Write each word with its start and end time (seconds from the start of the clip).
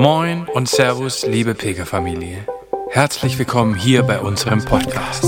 Moin 0.00 0.48
und 0.48 0.66
Servus, 0.66 1.26
liebe 1.26 1.54
Pilgerfamilie. 1.54 2.46
Herzlich 2.88 3.38
willkommen 3.38 3.74
hier 3.74 4.02
bei 4.02 4.18
unserem 4.18 4.64
Podcast. 4.64 5.26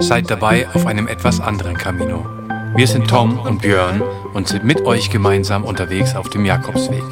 Seid 0.00 0.28
dabei 0.28 0.66
auf 0.74 0.86
einem 0.86 1.06
etwas 1.06 1.38
anderen 1.38 1.76
Camino. 1.78 2.26
Wir 2.74 2.88
sind 2.88 3.08
Tom 3.08 3.38
und 3.38 3.62
Björn 3.62 4.02
und 4.34 4.48
sind 4.48 4.64
mit 4.64 4.84
euch 4.86 5.08
gemeinsam 5.08 5.64
unterwegs 5.64 6.16
auf 6.16 6.28
dem 6.30 6.44
Jakobsweg, 6.44 7.04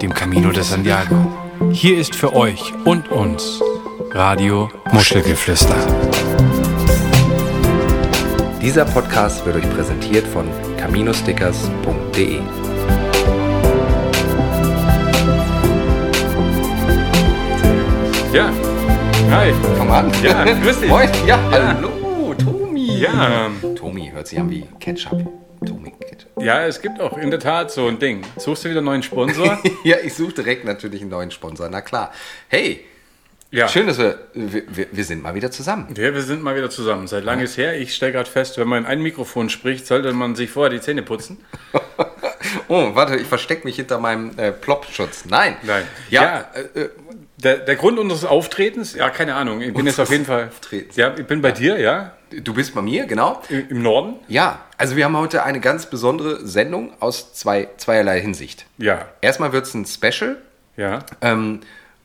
dem 0.00 0.14
Camino 0.14 0.52
de 0.52 0.62
Santiago. 0.62 1.26
Hier 1.72 1.98
ist 1.98 2.14
für 2.14 2.32
euch 2.36 2.72
und 2.84 3.10
uns 3.10 3.60
Radio 4.12 4.70
Muschelgeflüster. 4.92 5.74
Dieser 8.62 8.84
Podcast 8.84 9.44
wird 9.44 9.56
euch 9.56 9.70
präsentiert 9.74 10.28
von 10.28 10.46
caminostickers.de. 10.76 12.38
Ja, 18.32 18.52
hi. 19.30 19.52
Komm 19.78 19.90
an. 19.90 20.12
Ja, 20.22 20.44
grüß 20.44 20.80
dich. 20.80 20.88
Moin. 20.90 21.08
Ja, 21.26 21.38
Ja. 21.50 21.74
hallo, 21.74 22.34
Tomi. 22.34 22.98
Ja, 22.98 23.50
Tomi 23.76 24.10
hört 24.12 24.26
sich 24.26 24.38
an 24.38 24.50
wie 24.50 24.66
Ketchup. 24.80 25.26
Tomi 25.66 25.92
Ketchup. 26.00 26.30
ja, 26.42 26.64
es 26.66 26.80
gibt 26.80 27.00
auch 27.00 27.16
in 27.18 27.30
der 27.30 27.40
Tat 27.40 27.70
so 27.70 27.86
ein 27.88 27.98
Ding. 27.98 28.22
Suchst 28.36 28.64
du 28.64 28.68
wieder 28.70 28.78
einen 28.78 28.86
neuen 28.86 29.02
Sponsor? 29.02 29.58
ja, 29.84 29.96
ich 30.02 30.14
suche 30.14 30.32
direkt 30.34 30.64
natürlich 30.64 31.00
einen 31.00 31.10
neuen 31.10 31.30
Sponsor. 31.30 31.68
Na 31.70 31.80
klar. 31.80 32.12
Hey, 32.48 32.84
Ja. 33.50 33.66
schön, 33.68 33.86
dass 33.86 33.98
wir, 33.98 34.18
wir, 34.34 34.86
wir, 34.92 35.04
sind 35.04 35.22
mal 35.22 35.34
wieder 35.34 35.50
zusammen. 35.50 35.88
Ja, 35.96 36.12
wir 36.14 36.22
sind 36.22 36.42
mal 36.42 36.54
wieder 36.56 36.70
zusammen. 36.70 37.06
Seit 37.08 37.24
langem 37.24 37.44
ist 37.44 37.56
her. 37.56 37.78
Ich 37.80 37.94
stelle 37.94 38.12
gerade 38.12 38.30
fest, 38.30 38.58
wenn 38.58 38.68
man 38.68 38.84
in 38.84 38.86
ein 38.86 39.00
Mikrofon 39.02 39.48
spricht, 39.48 39.86
sollte 39.86 40.12
man 40.12 40.34
sich 40.36 40.50
vorher 40.50 40.70
die 40.70 40.80
Zähne 40.80 41.02
putzen. 41.02 41.38
Oh, 42.68 42.94
warte, 42.94 43.16
ich 43.16 43.26
verstecke 43.26 43.66
mich 43.66 43.76
hinter 43.76 43.98
meinem 43.98 44.30
äh, 44.38 44.52
Plop-Schutz. 44.52 45.24
Nein. 45.26 45.56
Nein. 45.64 45.84
Ja, 46.08 46.46
äh, 46.74 46.80
äh, 46.80 46.88
Der, 47.42 47.58
der 47.58 47.76
Grund 47.76 47.98
unseres 47.98 48.24
Auftretens, 48.24 48.94
ja, 48.94 49.10
keine 49.10 49.36
Ahnung. 49.36 49.60
Ich 49.60 49.72
bin 49.72 49.86
jetzt 49.86 50.00
auf 50.00 50.10
jeden 50.10 50.24
Fall. 50.24 50.48
Auftretens. 50.48 50.96
Ja, 50.96 51.14
ich 51.16 51.26
bin 51.26 51.40
bei 51.40 51.52
dir, 51.52 51.78
ja, 51.78 52.12
du 52.30 52.52
bist 52.52 52.74
bei 52.74 52.82
mir, 52.82 53.06
genau. 53.06 53.40
im 53.48 53.68
im 53.68 53.82
Norden. 53.82 54.16
Ja, 54.26 54.64
also 54.76 54.96
wir 54.96 55.04
haben 55.04 55.16
heute 55.16 55.44
eine 55.44 55.60
ganz 55.60 55.86
besondere 55.86 56.44
Sendung 56.46 56.92
aus 57.00 57.34
zwei, 57.34 57.68
zweierlei 57.76 58.20
Hinsicht. 58.20 58.66
Ja, 58.76 59.06
Erstmal 59.20 59.52
wird 59.52 59.66
es 59.66 59.74
ein 59.74 59.86
Special, 59.86 60.36
ja. 60.76 61.00
ähm, 61.20 61.60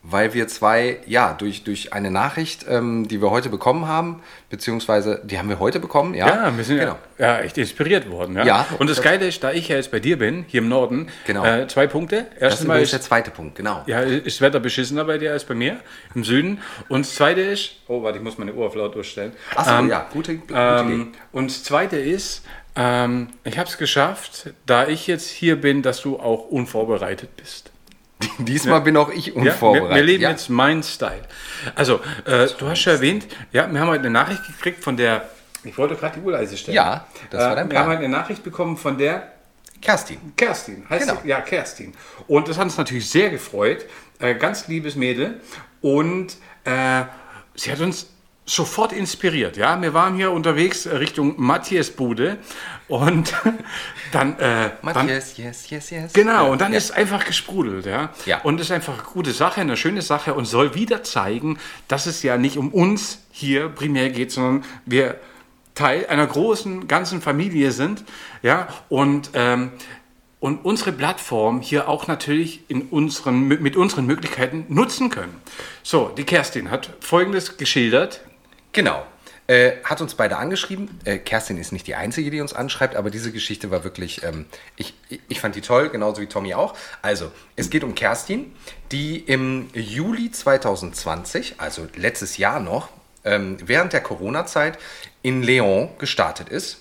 weil 0.05 0.33
wir 0.33 0.49
zwei, 0.49 0.99
ja, 1.07 1.33
durch, 1.33 1.63
durch 1.63 1.93
eine 1.93 2.11
Nachricht, 2.11 2.65
ähm, 2.69 3.07
die 3.07 3.21
wir 3.21 3.31
heute 3.31 3.47
bekommen 3.49 3.87
haben, 3.87 4.21
beziehungsweise 4.49 5.21
die 5.23 5.39
haben 5.39 5.47
wir 5.47 5.59
heute 5.59 5.79
bekommen, 5.79 6.13
ja? 6.13 6.27
Ja, 6.27 6.57
wir 6.57 6.63
sind 6.65 6.79
genau. 6.79 6.97
ja, 7.17 7.37
ja 7.37 7.39
echt 7.39 7.57
inspiriert 7.57 8.09
worden. 8.11 8.35
Ja. 8.35 8.43
Ja. 8.45 8.65
Und 8.79 8.89
das 8.89 9.01
Geile 9.01 9.25
ist, 9.25 9.43
da 9.43 9.53
ich 9.53 9.69
ja 9.69 9.77
jetzt 9.77 9.91
bei 9.91 10.01
dir 10.01 10.17
bin, 10.17 10.43
hier 10.49 10.61
im 10.61 10.67
Norden, 10.67 11.07
Genau. 11.25 11.45
äh, 11.45 11.67
zwei 11.67 11.87
Punkte. 11.87 12.25
Das 12.33 12.41
Erstens 12.41 12.61
ist 12.61 12.67
mal 12.67 12.73
übrigens 12.73 12.89
der 12.91 12.99
ist, 12.99 13.05
zweite 13.05 13.31
Punkt, 13.31 13.55
genau. 13.55 13.83
ja, 13.87 14.01
ist 14.01 14.41
Wetter 14.41 14.59
beschissener 14.59 15.05
bei 15.05 15.17
dir 15.17 15.31
als 15.31 15.45
bei 15.45 15.55
mir 15.55 15.77
im 16.13 16.25
Süden. 16.25 16.59
Und 16.89 17.05
das 17.05 17.15
Zweite 17.15 17.39
ist, 17.41 17.77
oh, 17.87 18.03
warte, 18.03 18.17
ich 18.17 18.23
muss 18.23 18.37
meine 18.37 18.53
Uhr 18.53 18.67
auf 18.67 18.75
laut 18.75 18.93
durchstellen. 18.95 19.31
Achso, 19.55 19.71
Ähm, 19.79 19.89
ja, 19.89 20.05
gute, 20.11 20.35
gute. 20.35 20.53
Ähm, 20.55 21.13
und 21.31 21.49
das 21.49 21.63
Zweite 21.63 21.95
ist, 21.95 22.43
ähm, 22.75 23.29
ich 23.45 23.57
habe 23.57 23.69
es 23.69 23.77
geschafft, 23.77 24.49
da 24.65 24.87
ich 24.87 25.07
jetzt 25.07 25.29
hier 25.29 25.55
bin, 25.61 25.81
dass 25.81 26.01
du 26.01 26.19
auch 26.19 26.49
unvorbereitet 26.49 27.37
bist. 27.37 27.71
Diesmal 28.39 28.81
bin 28.81 28.97
auch 28.97 29.09
ich 29.11 29.27
Ja, 29.27 29.33
unvorbereitet. 29.35 29.89
wir, 29.91 29.95
wir 29.97 30.03
leben 30.03 30.23
ja. 30.23 30.29
jetzt 30.31 30.49
mein 30.49 30.83
Style. 30.83 31.21
Also, 31.75 31.99
äh, 32.25 32.47
du 32.57 32.67
hast 32.69 32.83
ja 32.85 32.93
erwähnt, 32.93 33.27
ja, 33.51 33.71
wir 33.71 33.79
haben 33.79 33.87
heute 33.89 34.01
eine 34.01 34.09
Nachricht 34.11 34.45
gekriegt 34.47 34.83
von 34.83 34.97
der, 34.97 35.29
ich 35.63 35.77
wollte 35.77 35.95
gerade 35.95 36.19
die 36.19 36.25
Uhr 36.25 36.31
leise 36.33 36.57
stellen. 36.57 36.75
Ja, 36.75 37.07
das 37.29 37.41
war 37.41 37.55
dein 37.55 37.67
äh, 37.67 37.71
Wir 37.71 37.79
haben 37.79 37.85
Plan. 37.85 37.87
heute 37.97 38.05
eine 38.05 38.09
Nachricht 38.09 38.43
bekommen 38.43 38.77
von 38.77 38.97
der 38.97 39.31
Kerstin. 39.81 40.17
Kerstin. 40.37 40.85
Heißt 40.89 41.07
Genau. 41.07 41.19
sie? 41.21 41.27
Ja, 41.29 41.41
Kerstin. 41.41 41.93
Und 42.27 42.47
das 42.47 42.57
hat 42.57 42.65
uns 42.65 42.77
natürlich 42.77 43.09
sehr 43.09 43.29
gefreut. 43.29 43.85
Äh, 44.19 44.35
ganz 44.35 44.67
liebes 44.67 44.95
Mädel. 44.95 45.41
Und 45.81 46.37
äh, 46.63 47.03
sie 47.55 47.71
hat 47.71 47.79
uns 47.81 48.07
sofort 48.45 48.91
inspiriert. 48.91 49.55
Ja, 49.55 49.81
wir 49.81 49.93
waren 49.93 50.15
hier 50.15 50.31
unterwegs 50.31 50.85
äh, 50.85 50.95
Richtung 50.97 51.35
Matthias 51.37 51.89
Bude 51.89 52.37
und 52.87 53.33
dann, 54.11 54.37
äh, 54.37 54.37
dann 54.39 54.71
Matthias, 54.81 55.37
yes, 55.37 55.69
yes, 55.69 55.89
yes. 55.89 56.13
Genau, 56.13 56.51
und 56.51 56.59
dann 56.59 56.73
ja. 56.73 56.77
ist 56.77 56.91
einfach 56.91 57.25
gesprudelt, 57.25 57.85
ja. 57.85 58.09
Ja. 58.25 58.41
Und 58.41 58.59
ist 58.59 58.71
einfach 58.71 58.95
eine 58.95 59.03
gute 59.03 59.31
Sache, 59.31 59.61
eine 59.61 59.77
schöne 59.77 60.01
Sache 60.01 60.33
und 60.33 60.45
soll 60.45 60.75
wieder 60.75 61.03
zeigen, 61.03 61.57
dass 61.87 62.05
es 62.05 62.21
ja 62.21 62.37
nicht 62.37 62.57
um 62.57 62.69
uns 62.69 63.19
hier 63.31 63.69
primär 63.69 64.09
geht, 64.09 64.31
sondern 64.31 64.65
wir 64.85 65.19
Teil 65.73 66.05
einer 66.07 66.27
großen, 66.27 66.87
ganzen 66.87 67.21
Familie 67.21 67.71
sind, 67.71 68.03
ja. 68.41 68.67
Und, 68.89 69.31
ähm, 69.33 69.71
und 70.39 70.65
unsere 70.65 70.91
Plattform 70.91 71.61
hier 71.61 71.87
auch 71.87 72.07
natürlich 72.07 72.69
in 72.69 72.81
unseren, 72.83 73.47
mit 73.47 73.77
unseren 73.77 74.05
Möglichkeiten 74.05 74.65
nutzen 74.67 75.09
können. 75.09 75.41
So, 75.81 76.09
die 76.09 76.25
Kerstin 76.25 76.69
hat 76.69 76.89
Folgendes 76.99 77.57
geschildert. 77.57 78.21
Genau. 78.73 79.05
Äh, 79.45 79.73
hat 79.83 79.99
uns 79.99 80.15
beide 80.15 80.37
angeschrieben. 80.37 80.99
Äh, 81.03 81.17
Kerstin 81.17 81.57
ist 81.57 81.73
nicht 81.73 81.85
die 81.85 81.95
Einzige, 81.95 82.31
die 82.31 82.39
uns 82.39 82.53
anschreibt, 82.53 82.95
aber 82.95 83.09
diese 83.09 83.31
Geschichte 83.33 83.71
war 83.71 83.83
wirklich, 83.83 84.23
ähm, 84.23 84.45
ich, 84.77 84.93
ich 85.27 85.41
fand 85.41 85.55
die 85.55 85.61
toll, 85.61 85.89
genauso 85.89 86.21
wie 86.21 86.27
Tommy 86.27 86.53
auch. 86.53 86.75
Also, 87.01 87.29
es 87.57 87.69
geht 87.69 87.83
um 87.83 87.93
Kerstin, 87.93 88.55
die 88.93 89.19
im 89.19 89.69
Juli 89.73 90.31
2020, 90.31 91.55
also 91.57 91.87
letztes 91.97 92.37
Jahr 92.37 92.61
noch, 92.61 92.87
ähm, 93.25 93.57
während 93.61 93.91
der 93.91 93.99
Corona-Zeit 93.99 94.79
in 95.23 95.43
Leon 95.43 95.89
gestartet 95.99 96.47
ist 96.47 96.79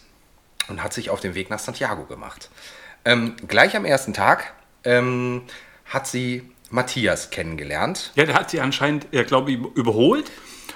und 0.68 0.84
hat 0.84 0.92
sich 0.92 1.10
auf 1.10 1.18
den 1.18 1.34
Weg 1.34 1.50
nach 1.50 1.58
Santiago 1.58 2.04
gemacht. 2.04 2.48
Ähm, 3.04 3.34
gleich 3.48 3.74
am 3.74 3.84
ersten 3.84 4.14
Tag 4.14 4.52
ähm, 4.84 5.42
hat 5.86 6.06
sie 6.06 6.48
Matthias 6.70 7.30
kennengelernt. 7.30 8.12
Ja, 8.14 8.24
der 8.24 8.36
hat 8.36 8.50
sie 8.50 8.60
anscheinend, 8.60 9.12
äh, 9.12 9.24
glaube 9.24 9.50
ich, 9.50 9.58
überholt 9.58 10.30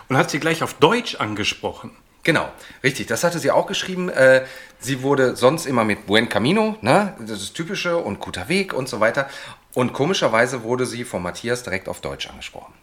und 0.08 0.16
hat 0.16 0.30
sie 0.30 0.40
gleich 0.40 0.62
auf 0.62 0.74
Deutsch 0.74 1.16
angesprochen. 1.16 1.90
Genau, 2.22 2.48
richtig. 2.82 3.06
Das 3.06 3.22
hatte 3.22 3.38
sie 3.38 3.52
auch 3.52 3.66
geschrieben. 3.66 4.08
Äh, 4.08 4.44
sie 4.80 5.02
wurde 5.02 5.36
sonst 5.36 5.64
immer 5.64 5.84
mit 5.84 6.06
Buen 6.06 6.28
Camino, 6.28 6.76
ne? 6.80 7.14
das 7.20 7.40
ist 7.40 7.54
typische 7.54 7.98
und 7.98 8.18
guter 8.18 8.48
Weg 8.48 8.74
und 8.74 8.88
so 8.88 8.98
weiter. 8.98 9.28
Und 9.74 9.92
komischerweise 9.92 10.64
wurde 10.64 10.86
sie 10.86 11.04
von 11.04 11.22
Matthias 11.22 11.62
direkt 11.62 11.88
auf 11.88 12.00
Deutsch 12.00 12.28
angesprochen. 12.28 12.74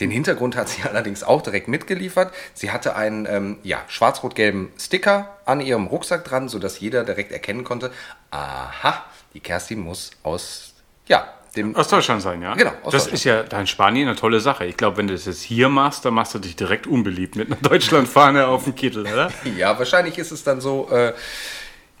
Den 0.00 0.10
Hintergrund 0.10 0.54
hat 0.54 0.68
sie 0.68 0.82
allerdings 0.88 1.22
auch 1.22 1.40
direkt 1.40 1.68
mitgeliefert. 1.68 2.34
Sie 2.52 2.70
hatte 2.70 2.94
einen 2.94 3.26
ähm, 3.26 3.58
ja, 3.62 3.82
schwarz-rot-gelben 3.88 4.70
Sticker 4.78 5.38
an 5.46 5.60
ihrem 5.60 5.86
Rucksack 5.86 6.24
dran, 6.24 6.48
sodass 6.50 6.80
jeder 6.80 7.04
direkt 7.04 7.32
erkennen 7.32 7.64
konnte, 7.64 7.90
aha, 8.30 9.04
die 9.32 9.40
Kerstin 9.40 9.80
muss 9.80 10.10
aus, 10.22 10.74
ja, 11.06 11.32
dem... 11.56 11.74
Aus 11.76 11.88
Deutschland 11.88 12.22
sein, 12.22 12.42
ja? 12.42 12.54
Genau, 12.54 12.72
aus 12.82 12.92
das 12.92 13.06
ist 13.06 13.24
ja 13.24 13.42
da 13.42 13.60
in 13.60 13.66
Spanien 13.66 14.08
eine 14.08 14.16
tolle 14.16 14.40
Sache. 14.40 14.66
Ich 14.66 14.76
glaube, 14.76 14.98
wenn 14.98 15.06
du 15.06 15.14
das 15.14 15.26
jetzt 15.26 15.42
hier 15.42 15.68
machst, 15.68 16.04
dann 16.04 16.14
machst 16.14 16.34
du 16.34 16.38
dich 16.38 16.56
direkt 16.56 16.86
unbeliebt 16.86 17.36
mit 17.36 17.48
einer 17.50 17.60
Deutschlandfahne 17.60 18.46
auf 18.46 18.64
dem 18.64 18.74
Kittel, 18.74 19.02
oder? 19.02 19.30
Ja, 19.56 19.78
wahrscheinlich 19.78 20.18
ist 20.18 20.32
es 20.32 20.42
dann 20.42 20.60
so, 20.60 20.88
äh, 20.90 21.12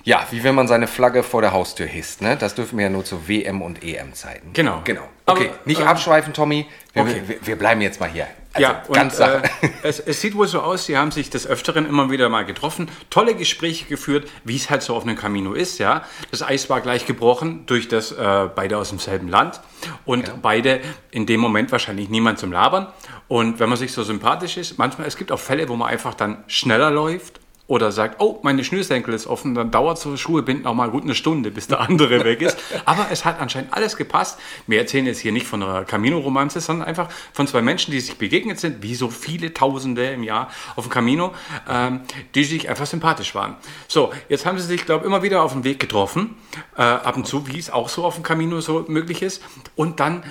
ja, 0.04 0.26
wie 0.30 0.44
wenn 0.44 0.54
man 0.54 0.68
seine 0.68 0.86
Flagge 0.86 1.22
vor 1.22 1.40
der 1.40 1.52
Haustür 1.52 1.86
hisst. 1.86 2.20
Ne? 2.20 2.36
Das 2.36 2.54
dürfen 2.54 2.78
wir 2.78 2.84
ja 2.84 2.90
nur 2.90 3.04
zu 3.04 3.26
WM- 3.28 3.62
und 3.62 3.82
EM-Zeiten. 3.82 4.52
Genau. 4.52 4.82
Genau. 4.84 5.08
Okay, 5.26 5.48
Aber, 5.48 5.58
nicht 5.64 5.80
ähm, 5.80 5.86
abschweifen, 5.86 6.34
Tommy. 6.34 6.66
Wir, 6.92 7.02
okay. 7.02 7.22
wir, 7.26 7.46
wir 7.46 7.56
bleiben 7.56 7.80
jetzt 7.80 8.00
mal 8.00 8.10
hier. 8.10 8.26
Also, 8.54 8.68
ja, 8.68 8.82
und 8.86 8.94
ganz 8.94 9.16
Sache. 9.16 9.42
äh, 9.62 9.68
es, 9.82 9.98
es 10.00 10.20
sieht 10.20 10.34
wohl 10.36 10.46
so 10.46 10.60
aus, 10.60 10.86
sie 10.86 10.96
haben 10.96 11.10
sich 11.10 11.28
des 11.28 11.46
Öfteren 11.46 11.86
immer 11.86 12.10
wieder 12.10 12.28
mal 12.28 12.44
getroffen, 12.44 12.88
tolle 13.10 13.34
Gespräche 13.34 13.84
geführt, 13.86 14.28
wie 14.44 14.56
es 14.56 14.70
halt 14.70 14.82
so 14.82 14.94
auf 14.94 15.02
einem 15.02 15.16
Camino 15.16 15.52
ist, 15.52 15.78
ja. 15.78 16.04
Das 16.30 16.42
Eis 16.42 16.70
war 16.70 16.80
gleich 16.80 17.04
gebrochen 17.06 17.66
durch 17.66 17.88
das, 17.88 18.12
äh, 18.12 18.48
beide 18.54 18.78
aus 18.78 18.90
demselben 18.90 19.28
Land 19.28 19.60
und 20.04 20.24
Genau. 20.26 20.38
beide 20.40 20.80
in 21.10 21.26
dem 21.26 21.40
Moment 21.40 21.72
wahrscheinlich 21.72 22.08
niemand 22.08 22.38
zum 22.38 22.52
Labern. 22.52 22.86
Und 23.28 23.58
wenn 23.58 23.68
man 23.68 23.78
sich 23.78 23.92
so 23.92 24.02
sympathisch 24.02 24.56
ist, 24.56 24.78
manchmal, 24.78 25.06
es 25.08 25.16
gibt 25.16 25.32
auch 25.32 25.40
Fälle, 25.40 25.68
wo 25.68 25.76
man 25.76 25.88
einfach 25.88 26.14
dann 26.14 26.44
schneller 26.46 26.90
läuft 26.90 27.40
oder 27.66 27.92
sagt, 27.92 28.20
oh, 28.20 28.40
meine 28.42 28.62
Schnürsenkel 28.62 29.14
ist 29.14 29.26
offen, 29.26 29.54
dann 29.54 29.70
dauert 29.70 29.98
so 29.98 30.16
Schuhe 30.18 30.42
binden 30.42 30.66
auch 30.66 30.74
mal 30.74 30.90
gut 30.90 31.04
eine 31.04 31.14
Stunde, 31.14 31.50
bis 31.50 31.66
der 31.66 31.80
andere 31.80 32.22
weg 32.22 32.42
ist. 32.42 32.58
Aber 32.84 33.06
es 33.10 33.24
hat 33.24 33.40
anscheinend 33.40 33.72
alles 33.72 33.96
gepasst. 33.96 34.38
Wir 34.66 34.78
erzählen 34.78 35.06
jetzt 35.06 35.20
hier 35.20 35.32
nicht 35.32 35.46
von 35.46 35.62
einer 35.62 35.84
Camino-Romanze, 35.84 36.60
sondern 36.60 36.86
einfach 36.86 37.08
von 37.32 37.46
zwei 37.46 37.62
Menschen, 37.62 37.90
die 37.90 38.00
sich 38.00 38.18
begegnet 38.18 38.60
sind, 38.60 38.82
wie 38.82 38.94
so 38.94 39.08
viele 39.08 39.54
Tausende 39.54 40.10
im 40.10 40.22
Jahr 40.22 40.50
auf 40.76 40.84
dem 40.84 40.90
Camino, 40.90 41.32
ähm, 41.66 42.00
die 42.34 42.44
sich 42.44 42.68
einfach 42.68 42.86
sympathisch 42.86 43.34
waren. 43.34 43.56
So, 43.88 44.12
jetzt 44.28 44.44
haben 44.44 44.58
sie 44.58 44.66
sich, 44.66 44.84
glaube 44.84 45.04
ich, 45.04 45.06
immer 45.06 45.22
wieder 45.22 45.42
auf 45.42 45.52
dem 45.52 45.64
Weg 45.64 45.80
getroffen, 45.80 46.36
äh, 46.76 46.82
ab 46.82 47.16
und 47.16 47.26
zu, 47.26 47.46
wie 47.46 47.58
es 47.58 47.70
auch 47.70 47.88
so 47.88 48.04
auf 48.04 48.16
dem 48.16 48.24
Camino 48.24 48.60
so 48.60 48.84
möglich 48.88 49.22
ist. 49.22 49.42
Und 49.74 50.00
dann 50.00 50.22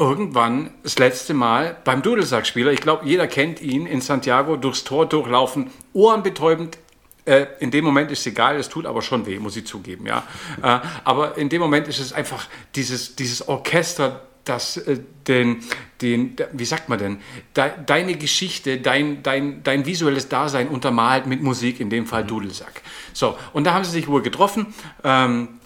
irgendwann 0.00 0.70
das 0.82 0.98
letzte 0.98 1.34
Mal 1.34 1.76
beim 1.84 2.00
Dudelsackspieler, 2.00 2.72
ich 2.72 2.80
glaube, 2.80 3.06
jeder 3.06 3.28
kennt 3.28 3.60
ihn, 3.60 3.86
in 3.86 4.00
Santiago 4.00 4.56
durchs 4.56 4.82
Tor 4.82 5.06
durchlaufen, 5.06 5.70
ohrenbetäubend. 5.92 6.78
Äh, 7.26 7.46
in 7.60 7.70
dem 7.70 7.84
Moment 7.84 8.10
ist 8.10 8.20
es 8.20 8.26
egal, 8.26 8.56
es 8.56 8.70
tut 8.70 8.86
aber 8.86 9.02
schon 9.02 9.26
weh, 9.26 9.38
muss 9.38 9.56
ich 9.56 9.66
zugeben, 9.66 10.06
ja. 10.06 10.24
Äh, 10.62 10.80
aber 11.04 11.36
in 11.36 11.50
dem 11.50 11.60
Moment 11.60 11.86
ist 11.86 12.00
es 12.00 12.14
einfach 12.14 12.48
dieses, 12.74 13.14
dieses 13.14 13.46
Orchester, 13.46 14.22
das 14.46 14.78
äh, 14.78 15.00
den, 15.28 15.62
den, 16.00 16.34
wie 16.52 16.64
sagt 16.64 16.88
man 16.88 16.98
denn, 16.98 17.18
de, 17.54 17.70
deine 17.84 18.16
Geschichte, 18.16 18.78
dein, 18.80 19.22
dein, 19.22 19.62
dein 19.62 19.84
visuelles 19.84 20.30
Dasein 20.30 20.68
untermalt 20.68 21.26
mit 21.26 21.42
Musik, 21.42 21.78
in 21.78 21.90
dem 21.90 22.06
Fall 22.06 22.24
Dudelsack. 22.24 22.80
So, 23.12 23.36
und 23.52 23.64
da 23.64 23.74
haben 23.74 23.84
sie 23.84 23.90
sich 23.90 24.08
wohl 24.08 24.22
getroffen. 24.22 24.74
Ähm, 25.04 25.59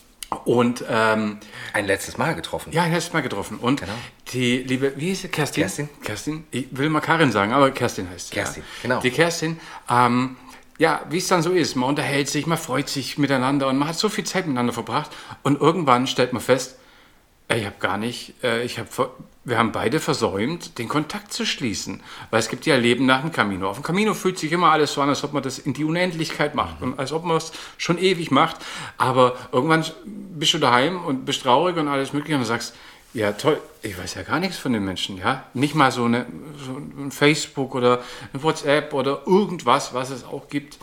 Und 0.44 0.84
ähm, 0.88 1.38
Ein 1.72 1.86
letztes 1.86 2.18
Mal 2.18 2.34
getroffen. 2.34 2.72
ja, 2.72 2.82
ein 2.82 2.92
letztes 2.92 3.12
Mal 3.12 3.22
getroffen. 3.22 3.58
Und 3.58 3.80
Genau. 3.80 3.92
die 4.32 4.58
liebe, 4.58 4.92
wie 4.96 5.06
hieß 5.08 5.22
sie? 5.22 5.28
Kerstin? 5.28 5.62
Kerstin. 5.62 5.88
Kerstin. 6.02 6.44
Ich 6.50 6.66
will 6.70 6.88
mal 6.88 7.00
Karin 7.00 7.32
sagen, 7.32 7.52
aber 7.52 7.70
Kerstin 7.70 8.08
heißt 8.10 8.28
sie. 8.28 8.34
Kerstin, 8.34 8.62
ja. 8.62 8.68
genau. 8.82 9.00
Die 9.00 9.10
Kerstin, 9.10 9.58
ähm, 9.90 10.36
ja, 10.78 11.02
wie 11.08 11.18
es 11.18 11.28
dann 11.28 11.42
so 11.42 11.52
ist, 11.52 11.76
man 11.76 11.88
unterhält 11.90 12.28
sich, 12.28 12.46
man 12.46 12.58
freut 12.58 12.88
sich 12.88 13.16
miteinander 13.18 13.68
und 13.68 13.76
man 13.78 13.88
hat 13.88 13.96
so 13.96 14.08
viel 14.08 14.24
Zeit 14.24 14.46
miteinander 14.46 14.72
verbracht. 14.72 15.10
Und 15.42 15.60
irgendwann 15.60 16.06
stellt 16.06 16.32
man 16.32 16.42
fest, 16.42 16.76
ich 17.56 17.66
habe 17.66 17.76
gar 17.80 17.98
nicht, 17.98 18.34
äh, 18.42 18.64
ich 18.64 18.78
habe, 18.78 18.88
wir 19.44 19.58
haben 19.58 19.72
beide 19.72 20.00
versäumt, 20.00 20.78
den 20.78 20.88
Kontakt 20.88 21.32
zu 21.32 21.44
schließen. 21.44 22.02
Weil 22.30 22.40
es 22.40 22.48
gibt 22.48 22.66
ja 22.66 22.76
Leben 22.76 23.06
nach 23.06 23.20
dem 23.20 23.32
Camino. 23.32 23.68
Auf 23.68 23.76
dem 23.76 23.82
Camino 23.82 24.14
fühlt 24.14 24.38
sich 24.38 24.52
immer 24.52 24.70
alles 24.70 24.94
so 24.94 25.02
an, 25.02 25.08
als 25.08 25.22
ob 25.24 25.32
man 25.32 25.42
das 25.42 25.58
in 25.58 25.74
die 25.74 25.84
Unendlichkeit 25.84 26.54
macht 26.54 26.82
und 26.82 26.98
als 26.98 27.12
ob 27.12 27.24
man 27.24 27.36
es 27.36 27.52
schon 27.76 27.98
ewig 27.98 28.30
macht. 28.30 28.56
Aber 28.96 29.36
irgendwann 29.52 29.84
bist 30.04 30.54
du 30.54 30.58
daheim 30.58 31.04
und 31.04 31.24
bist 31.24 31.42
traurig 31.42 31.76
und 31.76 31.88
alles 31.88 32.12
mögliche 32.12 32.36
und 32.36 32.44
sagst, 32.44 32.74
ja 33.12 33.32
toll, 33.32 33.60
ich 33.82 33.96
weiß 33.96 34.14
ja 34.14 34.22
gar 34.22 34.40
nichts 34.40 34.58
von 34.58 34.72
den 34.72 34.84
Menschen, 34.84 35.18
ja. 35.18 35.44
Nicht 35.54 35.74
mal 35.74 35.92
so, 35.92 36.04
eine, 36.04 36.26
so 36.58 36.72
ein 36.76 37.12
Facebook 37.12 37.74
oder 37.74 38.02
ein 38.32 38.42
WhatsApp 38.42 38.92
oder 38.92 39.22
irgendwas, 39.26 39.94
was 39.94 40.10
es 40.10 40.24
auch 40.24 40.48
gibt. 40.48 40.78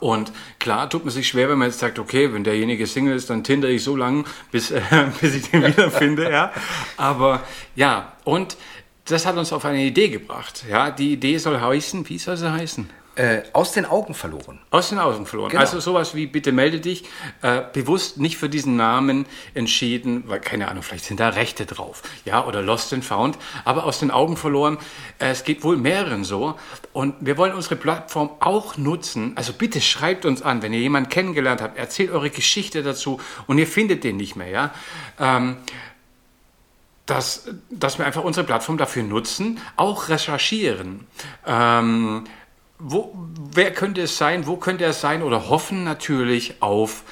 Und 0.00 0.32
klar 0.58 0.88
tut 0.88 1.04
man 1.04 1.12
sich 1.12 1.28
schwer, 1.28 1.48
wenn 1.48 1.58
man 1.58 1.68
jetzt 1.68 1.80
sagt, 1.80 1.98
okay, 1.98 2.32
wenn 2.32 2.44
derjenige 2.44 2.86
Single 2.86 3.14
ist, 3.16 3.28
dann 3.28 3.44
tinder 3.44 3.68
ich 3.68 3.84
so 3.84 3.96
lange, 3.96 4.24
bis, 4.50 4.70
äh, 4.70 4.80
bis 5.20 5.34
ich 5.34 5.50
den 5.50 5.64
wiederfinde, 5.64 6.30
ja. 6.30 6.52
Aber 6.96 7.42
ja, 7.76 8.12
und 8.24 8.56
das 9.06 9.26
hat 9.26 9.36
uns 9.36 9.52
auf 9.52 9.64
eine 9.64 9.82
Idee 9.82 10.08
gebracht, 10.08 10.64
ja. 10.68 10.90
Die 10.90 11.12
Idee 11.12 11.36
soll 11.38 11.60
heißen, 11.60 12.08
wie 12.08 12.18
soll 12.18 12.36
sie 12.36 12.50
heißen? 12.50 12.88
Äh, 13.16 13.42
aus 13.52 13.70
den 13.70 13.86
Augen 13.86 14.12
verloren. 14.12 14.58
Aus 14.70 14.88
den 14.88 14.98
Augen 14.98 15.24
verloren. 15.24 15.50
Genau. 15.50 15.60
Also 15.60 15.78
sowas 15.78 16.16
wie, 16.16 16.26
bitte 16.26 16.50
melde 16.50 16.80
dich, 16.80 17.04
äh, 17.42 17.62
bewusst 17.72 18.18
nicht 18.18 18.38
für 18.38 18.48
diesen 18.48 18.74
Namen 18.74 19.26
entschieden, 19.54 20.24
weil, 20.26 20.40
keine 20.40 20.66
Ahnung, 20.66 20.82
vielleicht 20.82 21.04
sind 21.04 21.20
da 21.20 21.28
Rechte 21.28 21.64
drauf, 21.64 22.02
ja, 22.24 22.44
oder 22.44 22.60
Lost 22.60 22.92
and 22.92 23.04
Found, 23.04 23.38
aber 23.64 23.84
aus 23.84 24.00
den 24.00 24.10
Augen 24.10 24.36
verloren, 24.36 24.78
äh, 25.20 25.28
es 25.28 25.44
geht 25.44 25.62
wohl 25.62 25.76
mehreren 25.76 26.24
so 26.24 26.56
und 26.92 27.14
wir 27.20 27.36
wollen 27.36 27.54
unsere 27.54 27.76
Plattform 27.76 28.30
auch 28.40 28.76
nutzen, 28.78 29.32
also 29.36 29.52
bitte 29.52 29.80
schreibt 29.80 30.24
uns 30.24 30.42
an, 30.42 30.62
wenn 30.62 30.72
ihr 30.72 30.80
jemanden 30.80 31.08
kennengelernt 31.08 31.62
habt, 31.62 31.78
erzählt 31.78 32.10
eure 32.10 32.30
Geschichte 32.30 32.82
dazu 32.82 33.20
und 33.46 33.58
ihr 33.58 33.68
findet 33.68 34.02
den 34.02 34.16
nicht 34.16 34.34
mehr, 34.34 34.48
ja, 34.48 34.74
ähm, 35.20 35.58
dass, 37.06 37.48
dass 37.70 37.98
wir 37.98 38.06
einfach 38.06 38.24
unsere 38.24 38.44
Plattform 38.44 38.76
dafür 38.78 39.04
nutzen, 39.04 39.60
auch 39.76 40.08
recherchieren. 40.08 41.06
Ähm, 41.46 42.24
wo, 42.86 43.16
wer 43.52 43.72
könnte 43.72 44.02
es 44.02 44.18
sein, 44.18 44.46
wo 44.46 44.56
könnte 44.56 44.84
es 44.84 45.00
sein 45.00 45.22
oder 45.22 45.48
hoffen 45.48 45.84
natürlich 45.84 46.60
auf 46.60 47.04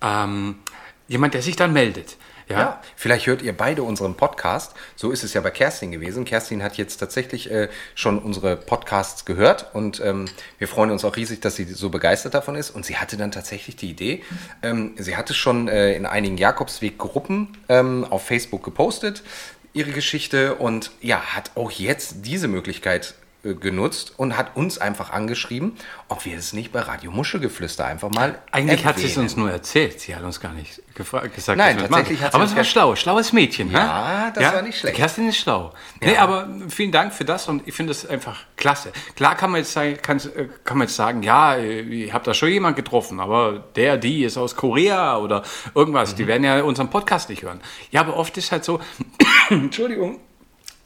ähm, 0.00 0.60
jemand, 1.08 1.34
der 1.34 1.42
sich 1.42 1.56
dann 1.56 1.72
meldet. 1.72 2.16
Ja, 2.48 2.60
Ja, 2.60 2.82
vielleicht 2.94 3.26
hört 3.26 3.42
ihr 3.42 3.52
beide 3.52 3.82
unseren 3.82 4.14
Podcast. 4.14 4.76
So 4.94 5.10
ist 5.10 5.24
es 5.24 5.34
ja 5.34 5.40
bei 5.40 5.50
Kerstin 5.50 5.90
gewesen. 5.90 6.24
Kerstin 6.24 6.62
hat 6.62 6.76
jetzt 6.76 6.98
tatsächlich 6.98 7.50
äh, 7.50 7.68
schon 7.96 8.20
unsere 8.20 8.56
Podcasts 8.56 9.24
gehört 9.24 9.74
und 9.74 10.00
ähm, 10.00 10.26
wir 10.58 10.68
freuen 10.68 10.92
uns 10.92 11.04
auch 11.04 11.16
riesig, 11.16 11.40
dass 11.40 11.56
sie 11.56 11.64
so 11.64 11.90
begeistert 11.90 12.34
davon 12.34 12.54
ist. 12.54 12.70
Und 12.70 12.86
sie 12.86 12.98
hatte 12.98 13.16
dann 13.16 13.32
tatsächlich 13.32 13.74
die 13.74 13.90
Idee. 13.90 14.22
Ähm, 14.62 14.94
sie 14.96 15.16
hatte 15.16 15.34
schon 15.34 15.66
äh, 15.66 15.94
in 15.94 16.06
einigen 16.06 16.36
Jakobsweg-Gruppen 16.36 17.58
ähm, 17.68 18.04
auf 18.04 18.24
Facebook 18.24 18.62
gepostet, 18.62 19.24
ihre 19.72 19.90
Geschichte 19.90 20.54
und 20.54 20.92
ja, 21.00 21.20
hat 21.34 21.50
auch 21.56 21.72
jetzt 21.72 22.26
diese 22.26 22.46
Möglichkeit 22.46 23.14
genutzt 23.54 24.14
und 24.16 24.36
hat 24.36 24.56
uns 24.56 24.78
einfach 24.78 25.10
angeschrieben, 25.10 25.76
ob 26.08 26.24
wir 26.24 26.36
es 26.36 26.52
nicht 26.52 26.72
bei 26.72 26.80
Radio 26.80 27.10
Muschelgeflüster 27.10 27.84
einfach 27.86 28.10
mal 28.10 28.38
Eigentlich 28.50 28.84
hat 28.84 28.98
sie 28.98 29.04
es 29.04 29.12
erwähnen. 29.12 29.26
uns 29.26 29.36
nur 29.36 29.50
erzählt. 29.50 30.00
Sie 30.00 30.14
hat 30.14 30.22
uns 30.22 30.40
gar 30.40 30.52
nicht 30.52 30.82
gesagt, 30.94 31.58
Nein, 31.58 31.78
tatsächlich 31.78 32.22
hat 32.22 32.32
sie 32.32 32.34
Aber 32.34 32.44
es 32.44 32.56
war 32.56 32.64
schlau, 32.64 32.96
schlaues 32.96 33.32
Mädchen. 33.32 33.70
Ja, 33.70 34.32
das 34.34 34.52
war 34.54 34.62
nicht 34.62 34.78
schlecht. 34.78 34.96
Kerstin 34.96 35.28
ist 35.28 35.38
schlau. 35.38 35.72
Nee, 36.00 36.16
aber 36.16 36.48
vielen 36.68 36.92
Dank 36.92 37.12
für 37.12 37.24
das 37.24 37.48
und 37.48 37.66
ich 37.66 37.74
finde 37.74 37.92
es 37.92 38.06
einfach 38.06 38.40
klasse. 38.56 38.92
Klar 39.14 39.36
kann 39.36 39.50
man 39.50 39.60
jetzt, 39.60 39.72
sagen, 39.72 39.98
kann, 40.00 40.18
äh, 40.18 40.48
kann 40.64 40.78
man 40.78 40.86
jetzt 40.86 40.96
sagen, 40.96 41.22
ja, 41.22 41.58
ich 41.58 42.12
habe 42.12 42.24
da 42.24 42.34
schon 42.34 42.48
jemand 42.48 42.76
getroffen, 42.76 43.20
aber 43.20 43.64
der, 43.76 43.96
die 43.96 44.24
ist 44.24 44.36
aus 44.36 44.56
Korea 44.56 45.18
oder 45.18 45.42
irgendwas. 45.74 46.12
Mhm. 46.12 46.16
Die 46.16 46.26
werden 46.26 46.44
ja 46.44 46.62
unseren 46.62 46.90
Podcast 46.90 47.28
nicht 47.28 47.42
hören. 47.42 47.60
Ja, 47.90 48.00
aber 48.00 48.16
oft 48.16 48.36
ist 48.38 48.52
halt 48.52 48.64
so, 48.64 48.80
Entschuldigung, 49.50 50.20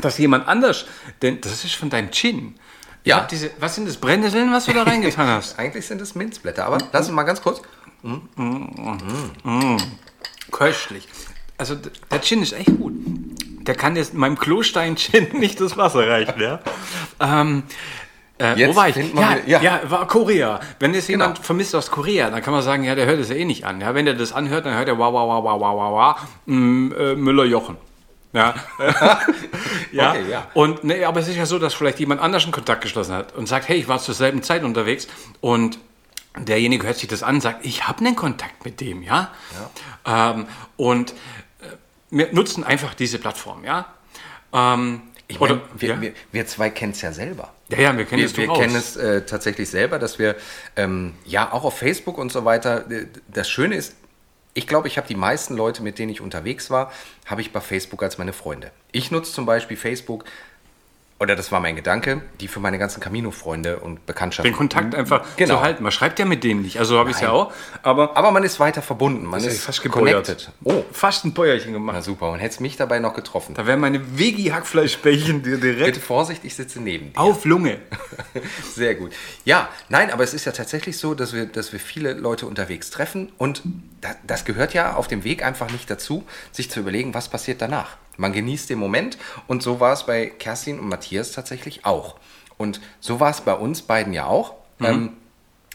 dass 0.01 0.19
jemand 0.19 0.49
anders, 0.49 0.87
denn 1.23 1.41
das 1.41 1.65
ist 1.65 1.75
von 1.75 1.91
deinem 1.91 2.11
Chin. 2.11 2.55
Ja. 3.05 3.27
Diese, 3.31 3.51
was 3.59 3.75
sind 3.75 3.89
das, 3.89 3.97
Brennnesseln, 3.97 4.53
was 4.53 4.67
du 4.67 4.73
da 4.73 4.83
reingetan 4.83 5.27
hast? 5.29 5.59
Eigentlich 5.59 5.87
sind 5.87 6.01
es 6.01 6.15
Minzblätter, 6.15 6.67
aber 6.67 6.79
lass 6.93 7.07
uns 7.07 7.15
mal 7.15 7.23
ganz 7.23 7.41
kurz. 7.41 7.63
Köstlich. 10.51 11.09
Also 11.59 11.77
der 12.11 12.21
Gin 12.23 12.43
ist 12.43 12.53
echt 12.53 12.77
gut. 12.79 12.95
Der 13.67 13.75
kann 13.75 13.95
jetzt 13.97 14.15
meinem 14.15 14.39
Klostein-Gin 14.39 15.29
nicht 15.39 15.61
das 15.61 15.77
Wasser 15.77 16.09
reichen, 16.09 16.41
ja. 16.41 16.61
Ähm, 17.21 17.63
äh, 18.39 18.55
Jetzt 18.55 18.71
wo 18.71 18.77
war 18.77 18.89
ich? 18.89 18.97
Ja, 18.97 19.37
ja. 19.47 19.61
ja. 19.61 19.81
war 19.91 20.07
Korea. 20.07 20.61
Wenn 20.79 20.95
jetzt 20.95 21.09
jemand 21.09 21.35
Genau. 21.35 21.45
vermisst 21.45 21.75
aus 21.75 21.91
Korea, 21.91 22.31
dann 22.31 22.41
kann 22.43 22.55
man 22.55 22.63
sagen, 22.63 22.85
ja, 22.85 22.95
der 22.95 23.05
hört 23.05 23.21
es 23.21 23.29
ja 23.29 23.35
eh 23.35 23.45
nicht 23.45 23.67
an. 23.67 23.83
Ja, 23.83 23.95
wenn 23.95 24.07
der 24.07 24.15
das 24.15 24.33
anhört, 24.33 24.65
dann 24.65 24.75
hört 24.75 24.89
er 24.89 24.97
wow, 24.97 25.13
wow, 25.13 25.29
wow, 25.29 25.45
wow, 25.45 25.61
wow, 25.61 25.77
wow, 25.77 26.17
wow, 26.17 26.29
mm, 26.47 27.23
Müller-Jochen. 27.23 27.77
Ja. 28.33 28.55
ja. 29.93 30.11
Okay, 30.11 30.31
ja. 30.31 30.47
Und 30.55 30.85
nee, 30.85 31.05
aber 31.05 31.21
es 31.21 31.29
ist 31.29 31.37
ja 31.37 31.47
so, 31.47 31.59
dass 31.59 31.75
vielleicht 31.75 31.99
jemand 31.99 32.21
anders 32.21 32.45
einen 32.45 32.53
Kontakt 32.53 32.83
geschlossen 32.83 33.15
hat 33.15 33.35
und 33.35 33.47
sagt, 33.49 33.69
hey, 33.69 33.79
ich 33.79 33.89
war 33.89 33.99
zur 33.99 34.15
selben 34.15 34.43
Zeit 34.43 34.63
unterwegs 34.63 35.09
und 35.41 35.79
derjenige 36.37 36.87
hört 36.87 36.97
sich 36.97 37.09
das 37.09 37.23
an 37.25 37.37
und 37.37 37.41
sagt, 37.41 37.67
ich 37.67 37.89
habe 37.89 38.05
einen 38.05 38.15
Kontakt 38.17 38.65
mit 38.65 38.81
dem, 38.81 39.03
ja. 39.03 39.31
Ähm, 40.07 40.47
und 40.77 41.11
äh, 41.11 41.15
wir 42.11 42.33
nutzen 42.33 42.63
einfach 42.63 42.95
diese 42.95 43.19
Plattform, 43.19 43.65
ja. 43.65 43.87
Ähm, 44.53 45.03
Ich 45.27 45.41
oder, 45.41 45.57
meine, 45.57 45.69
wir, 45.77 45.89
ja? 45.89 46.01
wir, 46.01 46.13
wir 46.31 46.47
zwei 46.47 46.71
kennen 46.71 46.93
es 46.93 47.03
ja 47.03 47.13
selber. 47.13 47.53
ja, 47.69 47.81
ja, 47.81 47.99
wir 47.99 48.05
kennen 48.05 48.23
es 48.23 48.33
Wir, 48.37 48.45
wir 48.45 48.47
durchaus. 48.47 48.63
kennen 48.65 48.77
es 48.77 48.97
äh, 48.97 49.27
tatsächlich 49.27 49.69
selber, 49.71 49.99
dass 49.99 50.21
wir 50.21 50.37
ähm, 50.77 51.15
ja 51.25 51.53
auch 51.53 51.65
auf 51.65 51.79
Facebook 51.79 52.17
und 52.17 52.31
so 52.31 52.45
weiter. 52.45 52.85
Das 53.27 53.51
Schöne 53.51 53.75
ist, 53.75 53.97
ich 54.55 54.67
glaube, 54.67 54.89
ich 54.89 54.97
habe 54.97 55.07
die 55.07 55.17
meisten 55.17 55.57
Leute, 55.57 55.83
mit 55.83 55.99
denen 55.99 56.11
ich 56.11 56.21
unterwegs 56.21 56.71
war, 56.71 56.93
habe 57.27 57.41
ich 57.41 57.53
bei 57.53 57.61
Facebook 57.61 58.03
als 58.03 58.19
meine 58.19 58.33
Freunde. 58.33 58.73
Ich 58.93 59.11
nutze 59.11 59.33
zum 59.33 59.47
Beispiel 59.47 59.77
Facebook, 59.77 60.25
oder 61.21 61.37
das 61.37 61.53
war 61.53 61.61
mein 61.61 61.77
Gedanke, 61.77 62.23
die 62.41 62.49
für 62.49 62.61
meine 62.61 62.79
ganzen 62.79 63.01
Camino-Freunde 63.01 63.79
und 63.81 64.07
Bekanntschaften. 64.07 64.51
den 64.51 64.57
Kontakt 64.57 64.95
einfach 64.95 65.23
Genau. 65.37 65.57
zu 65.57 65.61
halten. 65.63 65.83
Man 65.83 65.93
schreibt 65.93 66.19
ja 66.19 66.25
mit 66.25 66.43
denen 66.45 66.63
nicht, 66.63 66.79
also 66.79 66.99
habe 66.99 67.11
ich 67.11 67.17
es 67.17 67.23
ja 67.23 67.31
auch, 67.31 67.53
aber 67.83 68.17
Aber 68.17 68.31
man 68.31 68.43
ist 68.43 68.59
weiter 68.59 68.81
verbunden, 68.83 69.27
man 69.27 69.45
ist 69.45 69.61
fast 69.63 69.83
gebeuert. 69.83 70.25
connected. 70.27 70.51
Oh, 70.65 70.83
fast 70.93 71.25
ein 71.27 71.35
Bäuerchen 71.35 71.73
gemacht. 71.75 71.95
na 71.97 72.03
super. 72.03 72.31
Und 72.31 72.39
hättest 72.41 72.61
mich 72.63 72.77
dabei 72.77 72.99
noch 73.01 73.13
getroffen. 73.15 73.55
Da 73.55 73.67
wären 73.67 73.81
meine 73.81 74.01
Veggie-Hackfleischbällchen 74.19 75.43
dir 75.43 75.59
direkt 75.59 75.87
Bitte 75.95 76.01
Vorsicht, 76.01 76.45
ich 76.45 76.55
sitze 76.55 76.81
neben 76.81 77.13
dir. 77.13 77.19
auf 77.21 77.45
Lunge. 77.45 77.79
Sehr 78.75 78.95
gut. 78.95 79.13
Ja, 79.45 79.69
nein, 79.89 80.11
aber 80.11 80.25
es 80.25 80.35
ist 80.35 80.45
ja 80.47 80.53
tatsächlich 80.53 80.99
so, 80.99 81.15
dass 81.15 81.33
wir, 81.33 81.47
dass 81.47 81.73
wir 81.73 81.81
viele 81.81 82.13
Leute 82.15 82.47
unterwegs 82.47 82.91
treffen 82.91 83.31
und 83.39 83.63
da, 84.01 84.11
das 84.27 84.45
gehört 84.45 84.73
ja 84.75 84.95
auf 84.95 85.09
dem 85.09 85.25
Weg 85.25 85.45
einfach 85.45 85.71
nicht 85.71 85.91
dazu, 85.91 86.25
sich 86.53 86.71
zu 86.71 86.81
überlegen, 86.81 87.13
was 87.15 87.29
passiert 87.29 87.61
danach. 87.61 87.97
Man 88.21 88.33
genießt 88.33 88.69
den 88.69 88.79
Moment 88.79 89.17
und 89.47 89.63
so 89.63 89.81
war 89.81 89.95
es 89.95 90.05
bei 90.05 90.27
Kerstin 90.27 90.79
und 90.79 90.89
Matthias 90.89 91.33
tatsächlich 91.33 91.87
auch. 91.87 92.17
Und 92.59 92.81
so 93.01 93.19
war 93.19 93.31
es 93.31 93.41
bei 93.41 93.55
uns 93.55 93.83
beiden 93.83 94.13
ja 94.13 94.27
auch. 94.27 94.55
Ähm, 94.81 95.15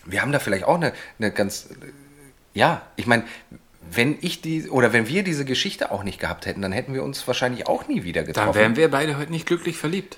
wir 0.05 0.21
haben 0.21 0.31
da 0.31 0.37
vielleicht 0.39 0.65
auch 0.65 0.75
eine, 0.75 0.93
eine 1.17 1.31
ganz, 1.31 1.69
ja, 2.53 2.83
ich 2.95 3.07
meine, 3.07 3.23
wenn 3.89 4.17
ich 4.21 4.41
die 4.41 4.69
oder 4.69 4.93
wenn 4.93 5.07
wir 5.07 5.23
diese 5.23 5.45
Geschichte 5.45 5.91
auch 5.91 6.03
nicht 6.03 6.19
gehabt 6.19 6.45
hätten, 6.45 6.61
dann 6.61 6.71
hätten 6.71 6.93
wir 6.93 7.03
uns 7.03 7.25
wahrscheinlich 7.27 7.67
auch 7.67 7.87
nie 7.87 8.03
wieder 8.03 8.23
getroffen. 8.23 8.47
Dann 8.53 8.55
wären 8.55 8.75
wir 8.75 8.91
beide 8.91 9.17
heute 9.17 9.31
nicht 9.31 9.47
glücklich 9.47 9.77
verliebt. 9.77 10.17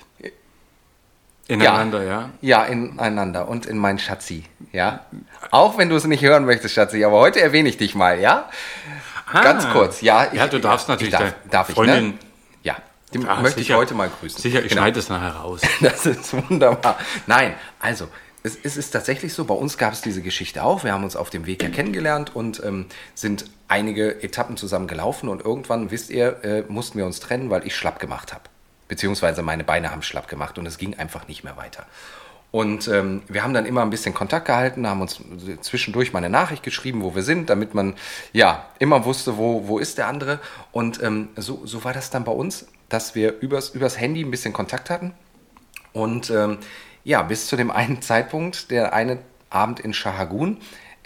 Ineinander, 1.48 2.04
ja. 2.04 2.30
Ja, 2.42 2.66
ineinander 2.66 3.48
und 3.48 3.66
in 3.66 3.78
meinen 3.78 4.00
Schatzi, 4.00 4.44
ja. 4.74 5.06
Auch 5.52 5.78
wenn 5.78 5.88
du 5.88 5.96
es 5.96 6.04
nicht 6.04 6.24
hören 6.24 6.46
möchtest, 6.46 6.76
Schatzi, 6.76 7.06
aber 7.06 7.20
heute 7.20 7.40
erwähne 7.40 7.70
ich 7.70 7.78
dich 7.78 7.96
mal, 7.96 8.20
ja? 8.20 8.50
Ganz 9.32 9.70
kurz, 9.70 10.02
ja. 10.02 10.34
Ja, 10.34 10.48
du 10.48 10.60
darfst 10.60 10.88
natürlich 10.90 11.14
Ich 11.14 11.20
darf, 11.20 11.34
darf 11.50 11.70
ich, 11.70 11.78
ne? 11.78 12.14
Ja, 12.64 12.78
den 13.14 13.28
Ah, 13.28 13.42
möchte 13.42 13.60
sicher. 13.60 13.74
ich 13.74 13.78
heute 13.80 13.94
mal 13.94 14.10
grüßen. 14.10 14.42
Sicher, 14.42 14.60
ich 14.64 14.70
Genau. 14.70 14.82
schneide 14.82 15.00
es 15.00 15.10
nachher 15.10 15.32
raus. 15.36 15.62
Das 15.82 16.06
ist 16.06 16.34
wunderbar. 16.50 16.98
Nein, 17.26 17.54
also, 17.80 18.08
es, 18.44 18.58
es 18.64 18.78
ist 18.78 18.92
tatsächlich 18.92 19.34
so, 19.34 19.46
bei 19.46 19.54
uns 19.56 19.78
gab 19.78 19.94
es 19.94 20.02
diese 20.02 20.22
Geschichte 20.22 20.64
auch. 20.64 20.84
Wir 20.84 20.94
haben 20.94 21.04
uns 21.04 21.16
auf 21.16 21.30
dem 21.30 21.46
Weg 21.46 21.62
ja 21.64 21.70
kennengelernt 21.70 22.36
und 22.36 22.64
ähm, 22.64 22.86
sind 23.16 23.46
einige 23.68 24.24
Etappen 24.24 24.56
zusammen 24.56 24.88
gelaufen 24.88 25.28
und 25.28 25.44
irgendwann, 25.44 25.92
wisst 25.92 26.10
ihr, 26.10 26.44
äh, 26.44 26.64
mussten 26.70 26.98
wir 26.98 27.06
uns 27.06 27.20
trennen, 27.20 27.50
weil 27.50 27.66
ich 27.68 27.76
schlapp 27.76 28.00
gemacht 28.00 28.32
habe. 28.34 28.44
Beziehungsweise 28.88 29.42
meine 29.42 29.66
Beine 29.66 29.92
haben 29.92 30.02
schlapp 30.02 30.30
gemacht 30.30 30.58
und 30.58 30.66
es 30.66 30.78
ging 30.78 30.98
einfach 30.98 31.28
nicht 31.28 31.44
mehr 31.44 31.58
weiter. 31.58 31.86
Und 32.52 32.88
ähm, 32.88 33.22
wir 33.28 33.44
haben 33.44 33.54
dann 33.54 33.66
immer 33.66 33.82
ein 33.82 33.90
bisschen 33.90 34.14
Kontakt 34.14 34.48
gehalten, 34.48 34.88
haben 34.88 35.02
uns 35.02 35.22
zwischendurch 35.62 36.14
mal 36.14 36.20
eine 36.20 36.30
Nachricht 36.30 36.64
geschrieben, 36.64 37.04
wo 37.04 37.14
wir 37.14 37.24
sind, 37.24 37.50
damit 37.50 37.74
man 37.74 37.94
ja 38.32 38.66
immer 38.80 39.04
wusste, 39.04 39.38
wo, 39.38 39.68
wo 39.68 39.80
ist 39.80 39.98
der 39.98 40.08
andere. 40.08 40.40
Und 40.72 41.04
ähm, 41.04 41.30
so, 41.36 41.66
so 41.66 41.84
war 41.84 41.94
das 41.94 42.10
dann 42.10 42.24
bei 42.24 42.32
uns, 42.32 42.68
dass 42.88 43.16
wir 43.16 43.40
übers, 43.42 43.70
übers 43.70 44.00
Handy 44.00 44.24
ein 44.24 44.32
bisschen 44.32 44.54
Kontakt 44.54 44.90
hatten. 44.90 45.14
Und 45.92 46.30
ähm, 46.30 46.60
ja, 47.04 47.22
bis 47.22 47.48
zu 47.48 47.58
dem 47.58 47.70
einen 47.70 48.02
Zeitpunkt, 48.02 48.72
der 48.72 48.94
eine 48.94 49.20
Abend 49.50 49.80
in 49.80 49.94
Shahagun, 49.94 50.58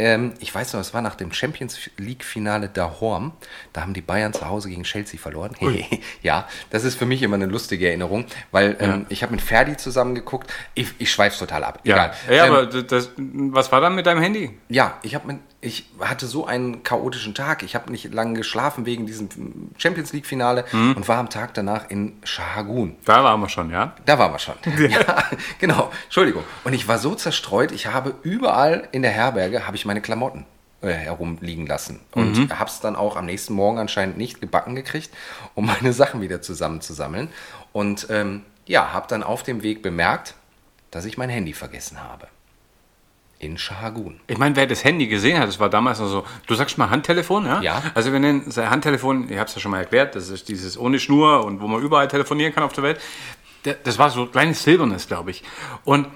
Ähm, 0.01 0.33
ich 0.39 0.53
weiß 0.53 0.73
noch, 0.73 0.81
es 0.81 0.95
war 0.95 1.01
nach 1.03 1.13
dem 1.13 1.31
Champions 1.31 1.79
League-Finale 1.97 2.69
da 2.69 2.95
Horm. 2.99 3.33
Da 3.71 3.81
haben 3.81 3.93
die 3.93 4.01
Bayern 4.01 4.33
zu 4.33 4.47
Hause 4.47 4.69
gegen 4.69 4.81
Chelsea 4.81 5.19
verloren. 5.19 5.55
ja, 6.23 6.47
das 6.71 6.83
ist 6.83 6.95
für 6.95 7.05
mich 7.05 7.21
immer 7.21 7.35
eine 7.35 7.45
lustige 7.45 7.87
Erinnerung, 7.87 8.25
weil 8.51 8.75
ähm, 8.79 8.89
ja. 8.89 9.05
ich 9.09 9.21
habe 9.21 9.31
mit 9.31 9.41
Ferdi 9.41 9.77
zusammen 9.77 10.15
geguckt. 10.15 10.51
Ich, 10.73 10.87
ich 10.97 11.11
schweife 11.11 11.37
total 11.37 11.63
ab. 11.63 11.81
Ja, 11.83 11.95
Egal. 11.95 12.13
ja 12.35 12.45
ähm, 12.45 12.51
aber 12.51 12.65
das, 12.65 13.11
was 13.15 13.71
war 13.71 13.79
dann 13.79 13.93
mit 13.93 14.07
deinem 14.07 14.23
Handy? 14.23 14.57
Ja, 14.69 14.97
ich 15.03 15.13
habe 15.13 15.37
ich 15.61 15.85
hatte 15.99 16.25
so 16.25 16.45
einen 16.45 16.81
chaotischen 16.81 17.35
Tag. 17.35 17.61
Ich 17.61 17.75
habe 17.75 17.91
nicht 17.91 18.11
lange 18.11 18.33
geschlafen 18.33 18.87
wegen 18.87 19.05
diesem 19.05 19.29
Champions 19.77 20.11
League-Finale 20.11 20.65
mhm. 20.71 20.93
und 20.93 21.07
war 21.07 21.19
am 21.19 21.29
Tag 21.29 21.53
danach 21.53 21.89
in 21.89 22.13
Shahagun. 22.23 22.95
Da 23.05 23.23
waren 23.23 23.39
wir 23.39 23.47
schon, 23.47 23.69
ja? 23.69 23.95
Da 24.05 24.17
waren 24.17 24.33
wir 24.33 24.39
schon. 24.39 24.55
ja, 24.89 25.23
genau. 25.59 25.91
Entschuldigung. 26.05 26.43
Und 26.63 26.73
ich 26.73 26.87
war 26.87 26.97
so 26.97 27.13
zerstreut, 27.13 27.71
ich 27.71 27.87
habe 27.87 28.15
überall 28.23 28.87
in 28.91 29.03
der 29.03 29.11
Herberge 29.11 29.67
habe 29.67 29.75
ich 29.77 29.85
meine 29.85 30.01
Klamotten 30.01 30.45
äh, 30.81 30.93
herumliegen 30.93 31.67
lassen. 31.67 31.99
Und 32.11 32.37
mhm. 32.37 32.59
habe 32.59 32.69
es 32.69 32.79
dann 32.79 32.95
auch 32.95 33.15
am 33.15 33.27
nächsten 33.27 33.53
Morgen 33.53 33.77
anscheinend 33.77 34.17
nicht 34.17 34.41
gebacken 34.41 34.73
gekriegt, 34.73 35.11
um 35.53 35.65
meine 35.67 35.93
Sachen 35.93 36.21
wieder 36.21 36.41
zusammenzusammeln. 36.41 37.29
Und 37.71 38.07
ähm, 38.09 38.41
ja, 38.65 38.93
habe 38.93 39.07
dann 39.07 39.21
auf 39.21 39.43
dem 39.43 39.61
Weg 39.61 39.83
bemerkt, 39.83 40.33
dass 40.89 41.05
ich 41.05 41.19
mein 41.19 41.29
Handy 41.29 41.53
vergessen 41.53 42.03
habe 42.03 42.27
in 43.41 43.57
Shahagun. 43.57 44.19
Ich 44.27 44.37
meine, 44.37 44.55
wer 44.55 44.67
das 44.67 44.83
Handy 44.83 45.07
gesehen 45.07 45.39
hat, 45.39 45.47
das 45.47 45.59
war 45.59 45.69
damals 45.69 45.99
noch 45.99 46.07
so, 46.07 46.23
du 46.45 46.53
sagst 46.53 46.77
mal 46.77 46.91
Handtelefon, 46.91 47.45
ja? 47.45 47.61
Ja. 47.61 47.81
Also 47.95 48.13
wir 48.13 48.19
nennen 48.19 48.45
Handtelefon, 48.55 49.31
ich 49.31 49.37
habe 49.37 49.49
es 49.49 49.55
ja 49.55 49.61
schon 49.61 49.71
mal 49.71 49.79
erklärt, 49.79 50.15
das 50.15 50.29
ist 50.29 50.47
dieses 50.47 50.77
ohne 50.77 50.99
Schnur 50.99 51.43
und 51.43 51.59
wo 51.59 51.67
man 51.67 51.81
überall 51.81 52.07
telefonieren 52.07 52.53
kann 52.53 52.63
auf 52.63 52.73
der 52.73 52.83
Welt. 52.83 53.01
Das 53.83 53.97
war 53.97 54.11
so 54.11 54.23
ein 54.23 54.31
kleines 54.31 54.63
silbernes, 54.63 55.07
glaube 55.07 55.31
ich. 55.31 55.43
Und 55.83 56.07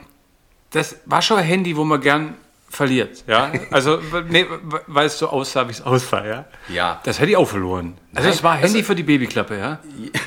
das 0.69 0.97
war 1.05 1.23
schon 1.23 1.37
ein 1.37 1.45
Handy, 1.45 1.75
wo 1.75 1.83
man 1.83 1.99
gern 1.99 2.35
verliert, 2.69 3.23
ja? 3.25 3.51
Also, 3.71 3.99
nee, 4.29 4.45
weil 4.85 5.07
es 5.07 5.17
so 5.17 5.29
aussah, 5.29 5.67
wie 5.67 5.71
es 5.71 5.81
aussah, 5.81 6.25
ja? 6.25 6.45
Ja. 6.69 7.01
Das 7.05 7.19
hätte 7.19 7.31
ich 7.31 7.37
auch 7.37 7.47
verloren. 7.47 7.97
Also 8.13 8.29
es 8.29 8.43
war 8.43 8.55
Handy 8.55 8.77
also, 8.77 8.87
für 8.87 8.95
die 8.95 9.03
Babyklappe, 9.03 9.57
ja? 9.57 9.79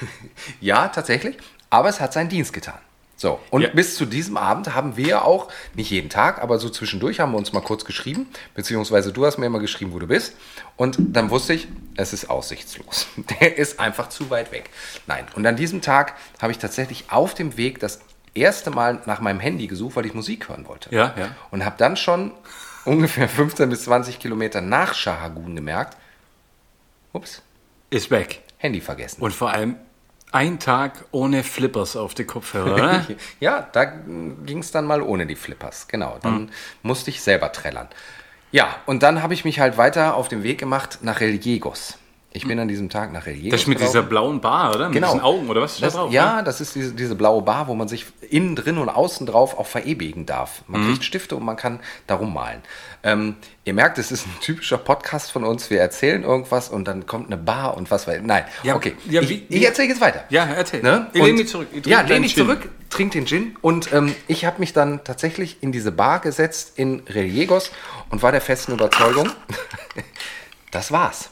Ja, 0.61 0.88
tatsächlich. 0.88 1.37
Aber 1.71 1.88
es 1.90 2.00
hat 2.00 2.12
seinen 2.12 2.28
Dienst 2.28 2.52
getan. 2.52 2.78
So, 3.20 3.40
und 3.50 3.62
ja. 3.62 3.70
bis 3.70 3.96
zu 3.96 4.06
diesem 4.06 4.37
Abend 4.37 4.76
haben 4.76 4.96
wir 4.96 5.25
auch, 5.25 5.48
nicht 5.75 5.90
jeden 5.90 6.08
Tag, 6.08 6.40
aber 6.40 6.60
so 6.60 6.70
zwischendurch 6.70 7.18
haben 7.18 7.32
wir 7.32 7.38
uns 7.38 7.52
mal 7.52 7.60
kurz 7.60 7.84
geschrieben, 7.84 8.28
beziehungsweise 8.54 9.12
du 9.12 9.26
hast 9.26 9.38
mir 9.38 9.46
immer 9.46 9.58
geschrieben, 9.58 9.92
wo 9.92 9.98
du 9.98 10.06
bist. 10.06 10.37
Und 10.76 10.96
dann 11.00 11.28
wusste 11.28 11.52
ich, 11.52 11.66
es 11.96 12.12
ist 12.12 12.30
aussichtslos. 12.30 13.08
Der 13.40 13.58
ist 13.58 13.80
einfach 13.80 14.08
zu 14.08 14.30
weit 14.30 14.52
weg. 14.52 14.70
Nein, 15.08 15.26
und 15.34 15.44
an 15.44 15.56
diesem 15.56 15.82
Tag 15.82 16.14
habe 16.40 16.52
ich 16.52 16.58
tatsächlich 16.58 17.06
auf 17.10 17.34
dem 17.34 17.56
Weg 17.56 17.80
das 17.80 17.98
erste 18.34 18.70
Mal 18.70 19.00
nach 19.06 19.20
meinem 19.20 19.40
Handy 19.40 19.66
gesucht, 19.66 19.96
weil 19.96 20.06
ich 20.06 20.14
Musik 20.14 20.48
hören 20.48 20.68
wollte. 20.68 20.94
Ja, 20.94 21.12
ja. 21.18 21.34
Und 21.50 21.64
habe 21.64 21.75
dann 21.76 21.96
schon 21.96 22.30
ungefähr 22.84 23.28
15 23.28 23.68
bis 23.68 23.82
20 23.82 24.20
Kilometer 24.20 24.60
nach 24.60 24.94
Shahagun 24.94 25.56
gemerkt, 25.56 25.96
ups. 27.12 27.42
Ist 27.90 28.12
weg. 28.12 28.42
Handy 28.58 28.80
vergessen. 28.80 29.22
Und 29.22 29.32
vor 29.32 29.50
allem 29.50 29.75
ein 30.32 30.58
Tag 30.58 31.04
ohne 31.11 31.42
Flippers 31.42 31.97
auf 31.97 32.14
die 32.14 32.25
Kopfhörer, 32.25 32.75
oder? 32.75 33.06
ja, 33.40 33.68
da 33.73 33.85
ging 33.85 34.58
es 34.58 34.70
dann 34.70 34.85
mal 34.85 35.02
ohne 35.02 35.26
die 35.26 35.37
Flippers, 35.37 35.88
genau. 35.88 36.18
Dann 36.23 36.42
mhm. 36.42 36.50
musste 36.82 37.11
ich 37.11 37.23
selber 37.23 37.52
trällern. 37.52 37.88
Ja, 38.50 38.76
und 38.87 39.02
dann 39.02 39.23
habe 39.23 39.35
ich 39.35 39.44
mich 39.44 39.61
halt 39.61 39.76
weiter 39.76 40.14
auf 40.14 40.28
den 40.28 40.42
Weg 40.42 40.58
gemacht 40.58 40.99
nach 41.02 41.20
Reliegos. 41.20 41.99
Ich 42.30 42.47
bin 42.47 42.58
an 42.61 42.68
diesem 42.68 42.90
Tag 42.90 43.11
nach 43.12 43.25
Reliegos. 43.25 43.52
Das 43.52 43.61
ist 43.62 43.68
mit 43.68 43.80
dieser 43.80 44.02
blauen 44.02 44.42
Bar, 44.42 44.75
oder? 44.75 44.88
Mit 44.88 44.97
genau. 44.97 45.08
diesen 45.08 45.20
Augen, 45.23 45.49
oder 45.49 45.62
was? 45.62 45.80
Das, 45.80 45.94
da 45.94 46.00
drauf, 46.00 46.12
ja, 46.12 46.37
ne? 46.37 46.44
das 46.44 46.61
ist 46.61 46.75
diese, 46.75 46.92
diese, 46.92 47.14
blaue 47.14 47.40
Bar, 47.40 47.68
wo 47.68 47.75
man 47.75 47.88
sich 47.88 48.04
innen 48.28 48.54
drin 48.54 48.76
und 48.76 48.90
außen 48.90 49.26
drauf 49.26 49.58
auch 49.58 49.66
verewigen 49.66 50.26
darf. 50.26 50.62
Man 50.66 50.82
mhm. 50.82 50.90
kriegt 50.90 51.04
Stifte 51.04 51.37
und 51.37 51.44
man 51.44 51.56
kann 51.56 51.80
darum 52.06 52.35
malen. 52.35 52.61
Ähm, 53.02 53.37
ihr 53.64 53.73
merkt, 53.73 53.97
es 53.97 54.12
ist 54.12 54.26
ein 54.26 54.37
typischer 54.42 54.76
Podcast 54.76 55.30
von 55.30 55.42
uns. 55.42 55.70
Wir 55.70 55.80
erzählen 55.80 56.23
irgendwas 56.23 56.68
und 56.68 56.87
dann 56.87 57.06
kommt 57.06 57.28
eine 57.28 57.38
Bar 57.38 57.78
und 57.78 57.90
was 57.90 58.06
weiß 58.06 58.20
Nein, 58.23 58.44
ja, 58.62 58.76
okay. 58.76 58.94
Ja, 59.08 59.23
ich, 59.23 59.50
ich 59.50 59.64
erzähle 59.64 59.88
jetzt 59.88 60.02
weiter. 60.02 60.25
Ja, 60.28 60.44
erzähl. 60.44 60.82
Ne? 60.82 61.08
Ich 61.14 61.23
lehne 61.23 61.38
mich 61.38 61.49
zurück. 61.49 61.68
ja, 61.87 62.02
lehne 62.02 62.20
mich 62.20 62.35
zurück, 62.35 62.68
trink 62.90 63.12
den 63.12 63.26
Gin. 63.26 63.56
Und 63.62 63.90
ähm, 63.94 64.14
ich 64.26 64.44
habe 64.44 64.61
mich 64.61 64.75
dann 64.75 65.02
tatsächlich 65.02 65.62
in 65.62 65.73
diese 65.73 65.92
Bar 65.92 66.20
gesetzt 66.20 66.75
in 66.76 67.02
Reliegos 67.08 67.70
und 68.11 68.23
war 68.23 68.32
der 68.32 68.42
festen 68.42 68.73
Überzeugung, 68.73 69.30
das 70.70 70.92
war's. 70.92 71.30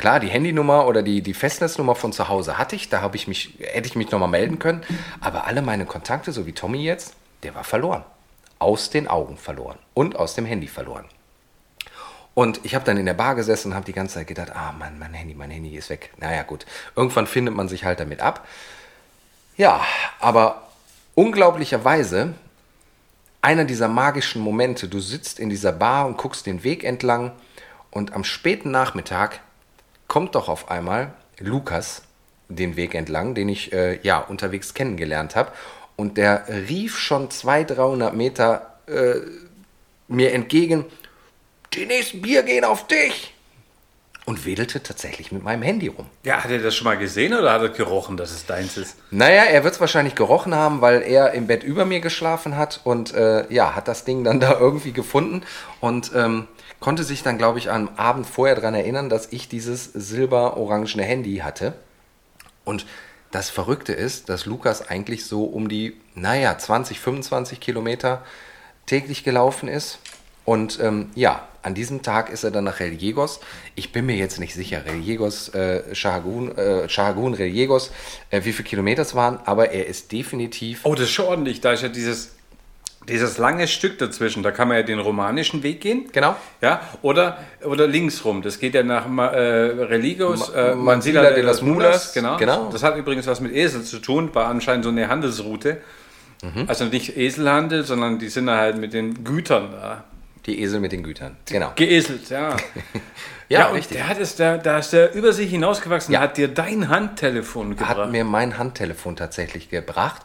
Klar, 0.00 0.18
die 0.18 0.28
Handynummer 0.28 0.86
oder 0.86 1.02
die, 1.02 1.20
die 1.20 1.34
Festnetznummer 1.34 1.94
von 1.94 2.10
zu 2.14 2.30
Hause 2.30 2.56
hatte 2.56 2.74
ich, 2.74 2.88
da 2.88 3.10
ich 3.12 3.28
mich, 3.28 3.58
hätte 3.60 3.86
ich 3.86 3.96
mich 3.96 4.10
nochmal 4.10 4.30
melden 4.30 4.58
können. 4.58 4.82
Aber 5.20 5.46
alle 5.46 5.60
meine 5.60 5.84
Kontakte, 5.84 6.32
so 6.32 6.46
wie 6.46 6.54
Tommy 6.54 6.82
jetzt, 6.82 7.16
der 7.42 7.54
war 7.54 7.64
verloren. 7.64 8.02
Aus 8.58 8.88
den 8.88 9.08
Augen 9.08 9.36
verloren 9.36 9.78
und 9.92 10.16
aus 10.16 10.34
dem 10.34 10.46
Handy 10.46 10.68
verloren. 10.68 11.04
Und 12.32 12.60
ich 12.62 12.74
habe 12.74 12.86
dann 12.86 12.96
in 12.96 13.04
der 13.04 13.12
Bar 13.12 13.34
gesessen 13.34 13.72
und 13.72 13.74
habe 13.74 13.84
die 13.84 13.92
ganze 13.92 14.14
Zeit 14.14 14.26
gedacht, 14.26 14.56
ah 14.56 14.72
Mann, 14.72 14.98
mein 14.98 15.12
Handy, 15.12 15.34
mein 15.34 15.50
Handy 15.50 15.76
ist 15.76 15.90
weg. 15.90 16.14
Naja 16.16 16.44
gut, 16.44 16.64
irgendwann 16.96 17.26
findet 17.26 17.54
man 17.54 17.68
sich 17.68 17.84
halt 17.84 18.00
damit 18.00 18.22
ab. 18.22 18.48
Ja, 19.58 19.82
aber 20.18 20.66
unglaublicherweise, 21.14 22.32
einer 23.42 23.66
dieser 23.66 23.88
magischen 23.88 24.40
Momente, 24.40 24.88
du 24.88 24.98
sitzt 24.98 25.38
in 25.38 25.50
dieser 25.50 25.72
Bar 25.72 26.06
und 26.06 26.16
guckst 26.16 26.46
den 26.46 26.64
Weg 26.64 26.84
entlang 26.84 27.32
und 27.90 28.14
am 28.14 28.24
späten 28.24 28.70
Nachmittag 28.70 29.40
kommt 30.10 30.34
doch 30.34 30.48
auf 30.48 30.70
einmal 30.70 31.14
Lukas 31.38 32.02
den 32.48 32.76
Weg 32.76 32.94
entlang, 32.94 33.34
den 33.34 33.48
ich 33.48 33.72
äh, 33.72 34.00
ja 34.02 34.18
unterwegs 34.18 34.74
kennengelernt 34.74 35.36
habe. 35.36 35.52
Und 35.96 36.18
der 36.18 36.46
rief 36.68 36.98
schon 36.98 37.30
200, 37.30 37.78
300 37.78 38.14
Meter 38.14 38.74
äh, 38.88 39.20
mir 40.08 40.32
entgegen, 40.34 40.84
die 41.72 41.86
nächsten 41.86 42.20
Bier 42.20 42.42
gehen 42.42 42.64
auf 42.64 42.88
dich. 42.88 43.34
Und 44.26 44.44
wedelte 44.44 44.82
tatsächlich 44.82 45.30
mit 45.30 45.44
meinem 45.44 45.62
Handy 45.62 45.86
rum. 45.86 46.06
Ja, 46.24 46.42
hat 46.42 46.50
er 46.50 46.58
das 46.58 46.74
schon 46.74 46.86
mal 46.86 46.98
gesehen 46.98 47.32
oder 47.32 47.52
hat 47.52 47.62
er 47.62 47.68
gerochen, 47.68 48.16
dass 48.16 48.32
es 48.32 48.46
deins 48.46 48.76
ist? 48.76 48.96
Naja, 49.10 49.44
er 49.44 49.62
wird 49.62 49.74
es 49.74 49.80
wahrscheinlich 49.80 50.16
gerochen 50.16 50.54
haben, 50.54 50.80
weil 50.80 51.02
er 51.02 51.32
im 51.32 51.46
Bett 51.46 51.62
über 51.62 51.84
mir 51.84 52.00
geschlafen 52.00 52.56
hat 52.56 52.80
und 52.82 53.14
äh, 53.14 53.50
ja, 53.52 53.76
hat 53.76 53.86
das 53.86 54.04
Ding 54.04 54.24
dann 54.24 54.40
da 54.40 54.58
irgendwie 54.58 54.92
gefunden. 54.92 55.42
Und 55.80 56.10
ähm, 56.14 56.48
konnte 56.80 57.04
sich 57.04 57.22
dann, 57.22 57.38
glaube 57.38 57.58
ich, 57.58 57.70
am 57.70 57.90
Abend 57.96 58.26
vorher 58.26 58.56
daran 58.56 58.74
erinnern, 58.74 59.08
dass 59.08 59.32
ich 59.32 59.48
dieses 59.48 59.84
silber-orangene 59.84 61.02
Handy 61.02 61.36
hatte. 61.36 61.74
Und 62.64 62.86
das 63.30 63.50
Verrückte 63.50 63.92
ist, 63.92 64.28
dass 64.28 64.46
Lukas 64.46 64.88
eigentlich 64.88 65.24
so 65.24 65.44
um 65.44 65.68
die, 65.68 65.96
naja, 66.14 66.58
20, 66.58 66.98
25 66.98 67.60
Kilometer 67.60 68.24
täglich 68.86 69.22
gelaufen 69.22 69.68
ist. 69.68 69.98
Und 70.44 70.80
ähm, 70.80 71.10
ja, 71.14 71.46
an 71.62 71.74
diesem 71.74 72.02
Tag 72.02 72.30
ist 72.30 72.42
er 72.42 72.50
dann 72.50 72.64
nach 72.64 72.80
Reliegos. 72.80 73.40
Ich 73.74 73.92
bin 73.92 74.06
mir 74.06 74.16
jetzt 74.16 74.40
nicht 74.40 74.54
sicher, 74.54 74.84
Reliegos, 74.84 75.50
äh, 75.50 75.94
Shahagun, 75.94 76.56
äh, 76.56 76.88
Shahagun, 76.88 77.34
Reliegos, 77.34 77.92
äh, 78.30 78.42
wie 78.44 78.52
viele 78.52 78.68
Kilometer 78.68 79.02
es 79.02 79.14
waren, 79.14 79.38
aber 79.44 79.70
er 79.70 79.86
ist 79.86 80.10
definitiv. 80.10 80.80
Oh, 80.84 80.94
das 80.94 81.04
ist 81.04 81.10
schon 81.10 81.26
ordentlich. 81.26 81.60
Da 81.60 81.72
ist 81.72 81.82
ja 81.82 81.88
dieses 81.88 82.32
dieses 83.08 83.38
lange 83.38 83.66
Stück 83.66 83.98
dazwischen, 83.98 84.42
da 84.42 84.50
kann 84.50 84.68
man 84.68 84.76
ja 84.76 84.82
den 84.82 84.98
romanischen 84.98 85.62
Weg 85.62 85.80
gehen. 85.80 86.08
Genau. 86.12 86.36
Ja, 86.60 86.82
oder, 87.02 87.38
oder 87.64 87.86
linksrum. 87.86 88.42
Das 88.42 88.58
geht 88.58 88.74
ja 88.74 88.82
nach 88.82 89.06
äh, 89.06 89.38
Religos, 89.38 90.50
äh, 90.50 90.74
Mansilla 90.74 91.30
de 91.30 91.42
las 91.42 91.62
Mulas. 91.62 92.12
Genau. 92.12 92.36
genau. 92.36 92.70
Das 92.70 92.82
hat 92.82 92.96
übrigens 92.96 93.26
was 93.26 93.40
mit 93.40 93.52
Esel 93.52 93.82
zu 93.82 93.98
tun, 94.00 94.34
war 94.34 94.46
anscheinend 94.46 94.84
so 94.84 94.90
eine 94.90 95.08
Handelsroute. 95.08 95.78
Mhm. 96.42 96.64
Also 96.68 96.84
nicht 96.86 97.16
Eselhandel, 97.16 97.84
sondern 97.84 98.18
die 98.18 98.28
sind 98.28 98.50
halt 98.50 98.78
mit 98.78 98.92
den 98.92 99.24
Gütern 99.24 99.72
da. 99.72 100.04
Die 100.46 100.62
Esel 100.62 100.80
mit 100.80 100.92
den 100.92 101.02
Gütern, 101.02 101.36
genau. 101.46 101.72
Geeselt, 101.76 102.30
ja. 102.30 102.56
ja, 103.50 103.60
ja, 103.60 103.66
richtig. 103.68 103.98
Der 103.98 104.08
hat 104.08 104.18
es, 104.18 104.36
der, 104.36 104.56
da 104.56 104.78
ist 104.78 104.92
der 104.94 105.14
über 105.14 105.34
sich 105.34 105.50
hinausgewachsen. 105.50 106.12
Ja. 106.14 106.20
Der 106.20 106.28
hat 106.28 106.36
dir 106.38 106.48
dein 106.48 106.88
Handtelefon 106.88 107.76
gebracht. 107.76 107.98
Hat 107.98 108.10
mir 108.10 108.24
mein 108.24 108.56
Handtelefon 108.56 109.16
tatsächlich 109.16 109.68
gebracht. 109.68 110.22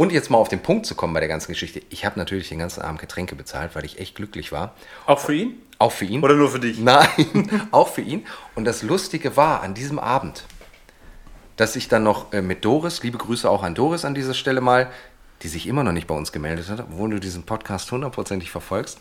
Und 0.00 0.12
jetzt 0.12 0.30
mal 0.30 0.38
auf 0.38 0.48
den 0.48 0.60
Punkt 0.60 0.86
zu 0.86 0.94
kommen 0.94 1.12
bei 1.12 1.20
der 1.20 1.28
ganzen 1.28 1.52
Geschichte. 1.52 1.82
Ich 1.90 2.06
habe 2.06 2.18
natürlich 2.18 2.48
den 2.48 2.58
ganzen 2.58 2.80
Abend 2.80 3.02
Getränke 3.02 3.36
bezahlt, 3.36 3.74
weil 3.74 3.84
ich 3.84 3.98
echt 3.98 4.14
glücklich 4.14 4.50
war. 4.50 4.74
Auch 5.04 5.18
für 5.18 5.34
ihn? 5.34 5.60
Auch 5.78 5.92
für 5.92 6.06
ihn. 6.06 6.22
Oder 6.22 6.36
nur 6.36 6.48
für 6.48 6.58
dich? 6.58 6.78
Nein, 6.80 7.68
auch 7.70 7.88
für 7.88 8.00
ihn. 8.00 8.24
Und 8.54 8.64
das 8.64 8.82
Lustige 8.82 9.36
war 9.36 9.62
an 9.62 9.74
diesem 9.74 9.98
Abend, 9.98 10.44
dass 11.56 11.76
ich 11.76 11.88
dann 11.88 12.02
noch 12.02 12.32
äh, 12.32 12.40
mit 12.40 12.64
Doris, 12.64 13.02
liebe 13.02 13.18
Grüße 13.18 13.50
auch 13.50 13.62
an 13.62 13.74
Doris 13.74 14.06
an 14.06 14.14
dieser 14.14 14.32
Stelle 14.32 14.62
mal, 14.62 14.90
die 15.42 15.48
sich 15.48 15.66
immer 15.66 15.84
noch 15.84 15.92
nicht 15.92 16.06
bei 16.06 16.14
uns 16.14 16.32
gemeldet 16.32 16.70
hat, 16.70 16.80
obwohl 16.80 17.10
du 17.10 17.20
diesen 17.20 17.42
Podcast 17.42 17.92
hundertprozentig 17.92 18.50
verfolgst. 18.50 19.00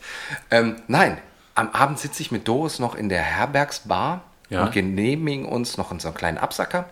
Ähm, 0.52 0.82
nein, 0.90 1.18
am 1.56 1.70
Abend 1.70 1.98
sitze 2.00 2.22
ich 2.22 2.32
mit 2.32 2.46
Doris 2.46 2.80
noch 2.80 2.96
in 2.96 3.08
der 3.08 3.22
Herbergsbar 3.22 4.26
ja. 4.50 4.66
und 4.66 4.74
genehmigen 4.74 5.46
uns 5.46 5.78
noch 5.78 5.92
unseren 5.92 6.14
kleinen 6.14 6.38
Absacker. 6.38 6.90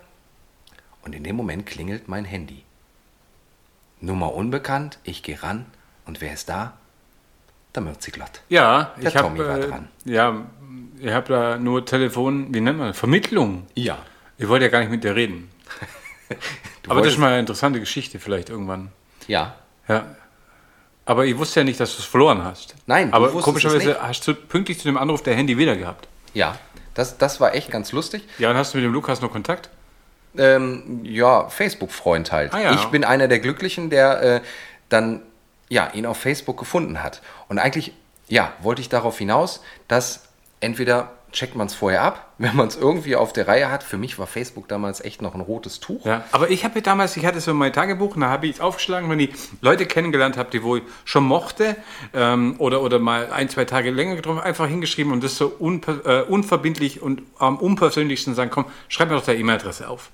Und 1.01 1.13
in 1.13 1.25
dem 1.25 1.35
Moment 1.35 1.65
klingelt 1.65 2.07
mein 2.07 2.23
Handy. 2.23 2.63
Nummer 3.99 4.33
unbekannt, 4.33 4.99
ich 5.03 5.23
gehe 5.23 5.41
ran 5.41 5.65
und 6.05 6.21
wer 6.21 6.33
ist 6.33 6.49
da? 6.49 6.73
Der 7.75 7.81
Mürziglott. 7.81 8.41
Ja, 8.49 8.93
der 9.01 9.09
ich 9.09 9.17
habe 9.17 9.81
äh, 10.05 10.11
ja, 10.11 10.45
ich 10.99 11.11
habe 11.11 11.33
da 11.33 11.57
nur 11.57 11.85
Telefon, 11.85 12.53
wie 12.53 12.61
nennt 12.61 12.77
man 12.77 12.87
das? 12.87 12.97
Vermittlung. 12.97 13.67
Ja. 13.75 13.97
Ich 14.37 14.47
wollte 14.47 14.65
ja 14.65 14.71
gar 14.71 14.79
nicht 14.79 14.91
mit 14.91 15.03
dir 15.03 15.15
reden. 15.15 15.49
Aber 16.87 17.01
das 17.01 17.13
ist 17.13 17.19
mal 17.19 17.29
eine 17.29 17.39
interessante 17.39 17.79
Geschichte 17.79 18.19
vielleicht 18.19 18.49
irgendwann. 18.49 18.91
Ja. 19.27 19.55
Ja. 19.87 20.05
Aber 21.05 21.25
ich 21.25 21.37
wusste 21.37 21.61
ja 21.61 21.63
nicht, 21.63 21.79
dass 21.79 21.95
du 21.95 21.99
es 21.99 22.05
verloren 22.05 22.43
hast. 22.43 22.75
Nein, 22.85 23.13
aber 23.13 23.29
komischerweise 23.29 24.01
hast 24.01 24.27
du 24.27 24.35
pünktlich 24.35 24.77
zu 24.77 24.89
dem 24.89 24.97
Anruf 24.97 25.23
der 25.23 25.35
Handy 25.35 25.57
wieder 25.57 25.77
gehabt. 25.77 26.05
Ja, 26.33 26.57
das, 26.95 27.17
das 27.17 27.39
war 27.39 27.55
echt 27.55 27.71
ganz 27.71 27.93
lustig. 27.93 28.23
Ja, 28.39 28.51
und 28.51 28.57
hast 28.57 28.73
du 28.73 28.77
mit 28.77 28.83
dem 28.83 28.91
Lukas 28.91 29.21
noch 29.21 29.31
Kontakt? 29.31 29.69
Ähm, 30.37 31.01
ja, 31.03 31.49
Facebook-Freund 31.49 32.31
halt. 32.31 32.53
Ah, 32.53 32.59
ja. 32.59 32.73
Ich 32.73 32.85
bin 32.85 33.03
einer 33.03 33.27
der 33.27 33.39
Glücklichen, 33.39 33.89
der 33.89 34.21
äh, 34.21 34.41
dann 34.89 35.21
ja, 35.69 35.89
ihn 35.93 36.05
auf 36.05 36.17
Facebook 36.17 36.57
gefunden 36.57 37.03
hat. 37.03 37.21
Und 37.49 37.59
eigentlich, 37.59 37.93
ja, 38.27 38.53
wollte 38.61 38.81
ich 38.81 38.89
darauf 38.89 39.17
hinaus, 39.17 39.61
dass 39.87 40.23
entweder 40.59 41.11
checkt 41.31 41.55
man 41.55 41.67
es 41.67 41.75
vorher 41.75 42.01
ab, 42.01 42.26
wenn 42.37 42.55
man 42.55 42.67
es 42.67 42.75
irgendwie 42.75 43.15
auf 43.15 43.33
der 43.33 43.47
Reihe 43.47 43.71
hat. 43.71 43.83
Für 43.83 43.97
mich 43.97 44.19
war 44.19 44.27
Facebook 44.27 44.67
damals 44.67 45.03
echt 45.03 45.21
noch 45.21 45.33
ein 45.35 45.41
rotes 45.41 45.79
Tuch. 45.79 46.05
Ja, 46.05 46.23
aber 46.31 46.49
ich 46.49 46.63
habe 46.63 46.81
damals, 46.81 47.17
ich 47.17 47.25
hatte 47.25 47.39
so 47.39 47.53
mein 47.53 47.73
Tagebuch 47.73 48.15
und 48.15 48.21
da 48.21 48.29
habe 48.29 48.47
ich 48.47 48.55
es 48.55 48.61
aufgeschlagen, 48.61 49.09
wenn 49.09 49.19
ich 49.19 49.31
Leute 49.61 49.85
kennengelernt 49.85 50.37
habe, 50.37 50.49
die 50.51 50.63
wohl 50.63 50.81
schon 51.05 51.23
mochte 51.23 51.75
ähm, 52.13 52.55
oder, 52.59 52.81
oder 52.81 52.99
mal 52.99 53.31
ein, 53.31 53.49
zwei 53.49 53.65
Tage 53.65 53.91
länger 53.91 54.15
getroffen, 54.15 54.39
einfach 54.39 54.67
hingeschrieben 54.67 55.11
und 55.11 55.23
das 55.23 55.37
so 55.37 55.47
unper, 55.47 56.05
äh, 56.05 56.23
unverbindlich 56.23 57.01
und 57.01 57.21
am 57.39 57.57
unpersönlichsten 57.57 58.35
sagen, 58.35 58.51
komm, 58.51 58.65
schreib 58.87 59.09
mir 59.09 59.15
doch 59.15 59.25
deine 59.25 59.39
E-Mail-Adresse 59.39 59.89
auf. 59.89 60.11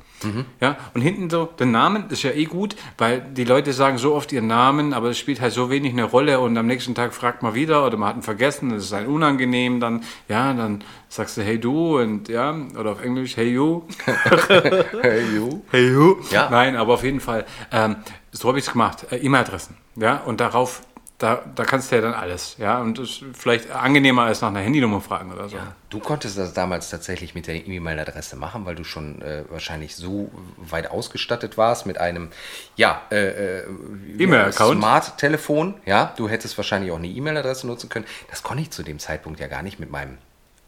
Ja, 0.62 0.78
und 0.94 1.02
hinten 1.02 1.30
so, 1.30 1.50
der 1.60 1.66
Name 1.66 2.06
ist 2.10 2.24
ja 2.24 2.32
eh 2.32 2.46
gut, 2.46 2.76
weil 2.98 3.22
die 3.22 3.44
Leute 3.44 3.74
sagen 3.74 3.98
so 3.98 4.16
oft 4.16 4.32
ihren 4.32 4.48
Namen, 4.48 4.94
aber 4.94 5.10
es 5.10 5.18
spielt 5.18 5.42
halt 5.42 5.54
so 5.54 5.70
wenig 5.70 5.94
eine 5.94 6.06
Rolle 6.06 6.40
und 6.40 6.58
am 6.58 6.66
nächsten 6.66 6.96
Tag 6.96 7.14
fragt 7.14 7.44
man 7.44 7.56
wieder 7.56 7.86
oder 7.86 7.98
man 7.98 8.10
hat 8.10 8.16
ihn 8.16 8.22
vergessen, 8.22 8.70
das 8.70 8.86
ist 8.86 8.94
ein 8.94 9.08
unangenehm, 9.08 9.80
dann, 9.80 10.04
ja, 10.30 10.54
dann 10.54 10.84
sagst 11.10 11.38
du 11.38 11.44
hey 11.44 11.60
du 11.60 12.00
und 12.00 12.13
ja, 12.28 12.56
oder 12.78 12.92
auf 12.92 13.04
Englisch 13.04 13.38
hey 13.38 13.50
you. 13.50 13.84
Hey, 15.02 15.24
you. 15.36 15.62
Hey 15.72 15.90
you. 15.90 16.18
Ja. 16.32 16.50
Nein, 16.50 16.76
aber 16.76 16.94
auf 16.94 17.04
jeden 17.04 17.20
Fall, 17.20 17.46
ähm, 17.72 17.98
so 18.32 18.48
habe 18.48 18.60
ich 18.60 18.66
es 18.66 18.72
gemacht. 18.72 19.06
Äh, 19.12 19.18
E-Mail-Adressen. 19.18 19.78
Ja, 19.96 20.18
und 20.18 20.40
darauf, 20.40 20.82
da, 21.18 21.42
da 21.56 21.64
kannst 21.64 21.92
du 21.92 21.96
ja 21.96 22.02
dann 22.02 22.14
alles. 22.14 22.56
Ja, 22.58 22.80
und 22.80 22.98
das 22.98 23.10
ist 23.10 23.24
vielleicht 23.34 23.72
angenehmer 23.72 24.24
als 24.24 24.42
nach 24.42 24.50
einer 24.50 24.60
Handynummer 24.60 25.00
fragen 25.00 25.32
oder 25.32 25.48
so. 25.48 25.58
Du 25.90 26.00
konntest 26.00 26.38
das 26.38 26.54
damals 26.54 26.90
tatsächlich 26.90 27.36
mit 27.36 27.48
der 27.48 27.68
E-Mail-Adresse 27.68 28.36
machen, 28.36 28.66
weil 28.66 28.76
du 28.76 28.84
schon 28.84 29.22
äh, 29.22 29.46
wahrscheinlich 29.50 29.96
so 29.96 30.32
weit 30.58 30.90
ausgestattet 30.90 31.58
warst 31.58 31.86
mit 31.86 31.98
einem, 31.98 32.30
ja, 32.76 33.04
äh, 33.12 33.60
äh, 33.60 33.64
E-Mail-Account. 34.18 34.80
Smart-Telefon. 34.80 35.76
Ja, 35.86 36.14
du 36.18 36.28
hättest 36.28 36.58
wahrscheinlich 36.58 36.92
auch 36.92 36.98
eine 36.98 37.08
E-Mail-Adresse 37.08 37.68
nutzen 37.68 37.90
können. 37.90 38.06
Das 38.30 38.44
konnte 38.44 38.64
ich 38.64 38.72
zu 38.72 38.84
dem 38.84 39.00
Zeitpunkt 39.00 39.40
ja 39.40 39.48
gar 39.48 39.62
nicht 39.62 39.80
mit 39.80 39.92
meinem 39.92 40.18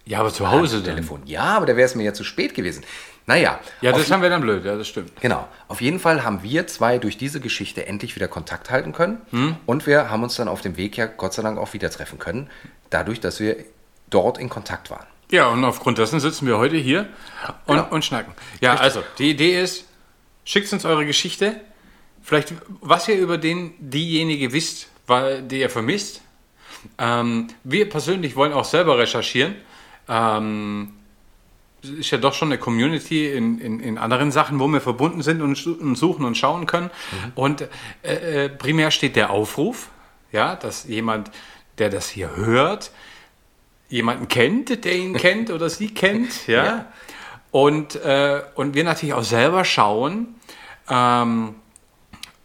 Ja, 0.06 0.20
aber 0.20 0.32
zu 0.32 0.50
Hause 0.52 0.78
dann. 0.84 0.96
Telefon. 0.96 1.22
Ja, 1.26 1.44
aber 1.58 1.66
da 1.66 1.76
wäre 1.76 1.86
es 1.86 1.96
mir 1.96 2.04
ja 2.04 2.14
zu 2.14 2.24
spät 2.24 2.54
gewesen. 2.54 2.84
Naja, 3.28 3.60
Ja, 3.82 3.92
das 3.92 4.12
haben 4.12 4.22
wir 4.22 4.30
dann 4.30 4.42
blöd, 4.42 4.64
ja, 4.66 4.76
das 4.78 4.88
stimmt. 4.88 5.20
Genau. 5.20 5.48
Auf 5.68 5.82
jeden 5.82 6.00
Fall 6.00 6.24
haben 6.24 6.44
wir 6.44 6.68
zwei 6.68 7.00
durch 7.00 7.18
diese 7.18 7.40
Geschichte 7.40 7.88
endlich 7.88 8.16
wieder 8.16 8.28
Kontakt 8.28 8.70
halten 8.70 8.94
können. 8.94 9.20
Hm? 9.32 9.56
Und 9.66 9.88
wir 9.88 10.12
haben 10.12 10.22
uns 10.22 10.36
dann 10.36 10.48
auf 10.48 10.62
dem 10.62 10.78
Weg 10.78 10.96
ja 10.96 11.08
Gott 11.08 11.34
sei 11.34 11.42
Dank 11.42 11.58
auch 11.58 11.74
wieder 11.74 11.90
treffen 11.90 12.20
können. 12.20 12.52
Dadurch, 12.92 13.20
dass 13.20 13.40
wir 13.40 13.56
dort 14.12 14.38
in 14.38 14.48
Kontakt 14.50 14.92
waren. 14.92 15.08
Ja, 15.32 15.48
und 15.48 15.66
aufgrund 15.66 15.98
dessen 15.98 16.20
sitzen 16.20 16.46
wir 16.46 16.60
heute 16.60 16.78
hier 16.78 17.08
und, 17.66 17.78
Genau. 17.78 17.88
und 17.90 18.06
schnacken. 18.06 18.34
Ja, 18.62 18.76
also, 18.76 19.02
die 19.18 19.32
Idee 19.32 19.60
ist, 19.60 19.86
schickt 20.44 20.72
uns 20.72 20.86
eure 20.86 21.08
Geschichte. 21.08 21.60
Vielleicht, 22.22 22.54
was 22.82 23.08
ihr 23.08 23.18
über 23.18 23.40
den, 23.40 23.74
diejenige 23.80 24.54
wisst, 24.54 24.88
weil, 25.08 25.42
die 25.42 25.62
ihr 25.62 25.72
vermisst. 25.72 26.22
Ähm, 27.00 27.48
wir 27.64 27.90
persönlich 27.90 28.36
wollen 28.36 28.54
auch 28.54 28.66
selber 28.66 29.00
recherchieren. 29.00 29.56
Ähm, 30.08 30.94
ist 32.00 32.12
ja 32.12 32.18
doch 32.18 32.34
schon 32.34 32.50
eine 32.50 32.58
Community 32.58 33.32
in, 33.32 33.60
in, 33.60 33.80
in 33.80 33.98
anderen 33.98 34.32
Sachen, 34.32 34.60
wo 34.60 34.68
wir 34.68 34.82
verbunden 34.82 35.22
sind 35.22 35.42
und, 35.42 35.66
und 35.68 35.96
suchen 35.96 36.26
und 36.26 36.36
schauen 36.36 36.66
können. 36.66 36.90
Und 37.36 37.68
äh, 38.02 38.46
äh, 38.46 38.50
primär 38.50 38.92
steht 38.92 39.16
der 39.16 39.30
Aufruf, 39.30 39.90
ja, 40.32 40.56
dass 40.56 40.86
jemand, 40.86 41.32
der 41.78 41.90
das 41.90 42.10
hier 42.10 42.36
hört, 42.36 42.92
jemanden 43.90 44.28
kennt, 44.28 44.84
der 44.84 44.96
ihn 44.96 45.16
kennt 45.16 45.52
oder 45.52 45.70
sie 45.70 45.94
kennt, 45.94 46.48
ja. 46.48 46.66
Ja. 46.66 46.86
Und, 47.52 47.96
äh, 47.96 48.42
und 48.56 48.74
wir 48.76 48.84
natürlich 48.84 49.14
auch 49.14 49.24
selber 49.24 49.64
schauen, 49.64 50.36
ähm, 50.90 51.56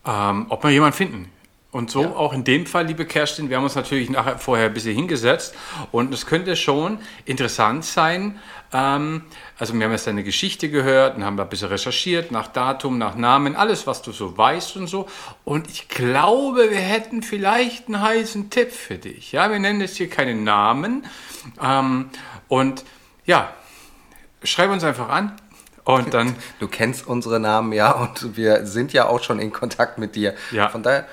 ähm, 0.06 0.46
ob 0.48 0.62
wir 0.62 0.70
jemanden 0.70 0.96
finden. 0.96 1.32
Und 1.72 1.90
so 1.90 2.16
auch 2.16 2.33
in 2.33 2.42
dem 2.42 2.66
Fall, 2.66 2.87
liebe 2.87 3.06
Kerstin, 3.06 3.48
wir 3.48 3.56
haben 3.56 3.62
uns 3.62 3.76
natürlich 3.76 4.11
nachher 4.11 4.38
vorher 4.38 4.66
ein 4.66 4.74
bisschen 4.74 4.94
hingesetzt 4.94 5.54
und 5.92 6.12
es 6.12 6.26
könnte 6.26 6.56
schon 6.56 6.98
interessant 7.26 7.85
sein. 7.85 8.40
Ähm, 8.72 9.22
also 9.56 9.74
wir 9.74 9.85
haben 9.85 9.92
jetzt 9.92 10.09
deine 10.09 10.24
Geschichte 10.24 10.68
gehört 10.68 11.16
und 11.16 11.24
haben 11.24 11.37
da 11.37 11.44
ein 11.44 11.48
bisschen 11.48 11.68
recherchiert, 11.68 12.33
nach 12.33 12.48
Datum, 12.48 12.98
nach 12.98 13.14
Namen, 13.14 13.54
alles, 13.54 13.87
was 13.87 14.02
du 14.02 14.11
so 14.11 14.37
weißt 14.37 14.78
und 14.78 14.88
so. 14.88 15.06
Und 15.44 15.70
ich 15.70 15.88
glaube, 15.88 16.70
wir 16.70 16.80
hätten 16.80 17.22
vielleicht 17.22 17.87
einen 17.87 18.00
heißen 18.00 18.50
Tipp 18.50 18.72
für 18.72 18.96
dich. 18.96 19.30
Ja, 19.30 19.48
wir 19.48 19.61
nennen 19.61 19.80
jetzt 19.80 19.96
hier 19.96 20.11
keine 20.11 20.35
Namen. 20.35 21.06
Ähm, 21.62 22.11
und 22.48 22.85
ja, 23.26 23.52
schreib 24.42 24.70
uns 24.70 24.83
einfach 24.83 25.09
an 25.09 25.37
und 25.85 26.14
dann 26.14 26.35
Du 26.59 26.66
kennst 26.66 27.06
unsere 27.06 27.38
Namen 27.38 27.72
ja 27.72 27.92
und 27.92 28.37
wir 28.37 28.66
sind 28.66 28.92
ja 28.92 29.06
auch 29.06 29.22
schon 29.22 29.38
in 29.38 29.52
Kontakt 29.52 29.98
mit 29.98 30.16
dir. 30.16 30.35
Ja. 30.50 30.68
Von 30.68 30.83
daher, 30.83 31.06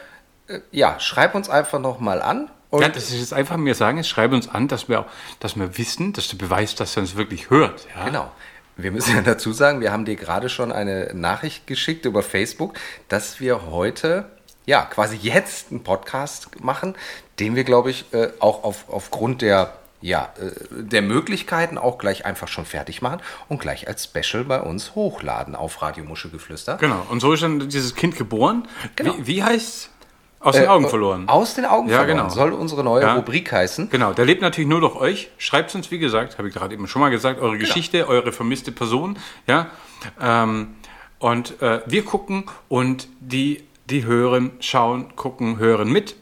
ja, 0.72 1.00
schreib 1.00 1.36
uns 1.36 1.50
einfach 1.50 1.80
nochmal 1.80 2.22
an. 2.22 2.50
Und 2.70 2.82
Ja, 2.82 2.90
das 2.90 3.06
ist 3.06 3.20
jetzt 3.20 3.34
einfach 3.34 3.58
mir 3.58 3.76
sagen, 3.76 3.98
jetzt 3.98 4.10
schreib 4.10 4.34
uns 4.34 4.50
an, 4.50 4.68
dass 4.68 4.90
wir, 4.90 5.02
auch, 5.02 5.06
dass 5.40 5.56
wir 5.56 5.78
wissen, 5.78 6.14
dass 6.14 6.28
du 6.28 6.38
beweist, 6.38 6.80
dass 6.80 6.98
er 6.98 7.02
uns 7.02 7.16
wirklich 7.16 7.50
hört. 7.50 7.88
Ja? 7.96 8.06
Genau. 8.06 8.32
Wir 8.76 8.92
müssen 8.92 9.16
ja 9.16 9.22
dazu 9.22 9.54
sagen, 9.54 9.82
wir 9.82 9.92
haben 9.92 10.06
dir 10.06 10.16
gerade 10.16 10.50
schon 10.50 10.72
eine 10.72 11.12
Nachricht 11.14 11.68
geschickt 11.68 12.06
über 12.06 12.24
Facebook, 12.24 12.78
dass 13.08 13.40
wir 13.40 13.72
heute, 13.72 14.26
ja, 14.66 14.84
quasi 14.84 15.18
jetzt 15.18 15.72
einen 15.72 15.84
Podcast 15.84 16.62
machen, 16.62 16.96
den 17.40 17.56
wir, 17.56 17.64
glaube 17.64 17.90
ich, 17.90 18.06
äh, 18.14 18.30
auch 18.40 18.64
auf, 18.64 18.86
aufgrund 18.90 19.42
der, 19.42 19.74
ja, 20.02 20.34
äh, 20.40 20.52
der 20.84 21.02
Möglichkeiten 21.02 21.78
auch 21.78 21.98
gleich 21.98 22.26
einfach 22.26 22.50
schon 22.50 22.66
fertig 22.66 23.02
machen 23.02 23.22
und 23.48 23.62
gleich 23.62 23.88
als 23.88 24.04
Special 24.04 24.44
bei 24.44 24.60
uns 24.60 24.94
hochladen 24.94 25.56
auf 25.56 25.82
Radio 25.82 26.04
Muschelgeflüster. 26.04 26.78
Genau. 26.78 27.06
Und 27.10 27.22
so 27.22 27.32
ist 27.32 27.44
dann 27.44 27.70
dieses 27.70 27.96
Kind 27.96 28.18
geboren. 28.18 28.68
Genau. 28.98 29.16
Wie, 29.20 29.28
wie 29.28 29.44
heißt 29.44 29.90
Aus 30.48 30.56
den 30.56 30.64
Äh, 30.64 30.68
Augen 30.68 30.88
verloren. 30.88 31.28
Aus 31.28 31.56
den 31.56 31.66
Augen 31.66 31.90
Ja, 31.90 31.98
verloren 31.98 32.18
genau. 32.18 32.30
soll 32.30 32.54
unsere 32.54 32.84
neue 32.84 33.02
Ja. 33.02 33.16
Rubrik 33.16 33.52
heißen. 33.52 33.90
Genau, 33.90 34.14
der 34.14 34.26
lebt 34.26 34.42
natürlich 34.42 34.70
nur 34.70 34.80
durch 34.80 34.96
euch. 34.96 35.30
Schreibt 35.38 35.76
uns, 35.76 35.92
wie 35.92 36.00
gesagt, 36.00 36.38
habe 36.38 36.48
ich 36.48 36.54
gerade 36.54 36.74
eben 36.74 36.88
schon 36.88 37.02
mal 37.02 37.10
gesagt, 37.10 37.42
eure 37.42 37.58
Geschichte, 37.58 38.08
eure 38.08 38.32
vermisste 38.32 38.72
Person. 38.72 39.18
Ja? 39.46 39.68
Ähm, 40.22 40.76
und 41.20 41.62
äh, 41.62 41.82
wir 41.86 42.06
gucken 42.06 42.46
und 42.70 43.08
die, 43.20 43.64
die 43.90 44.06
hören, 44.06 44.52
schauen, 44.60 45.16
gucken, 45.16 45.58
hören 45.60 45.92
mit. 45.92 46.16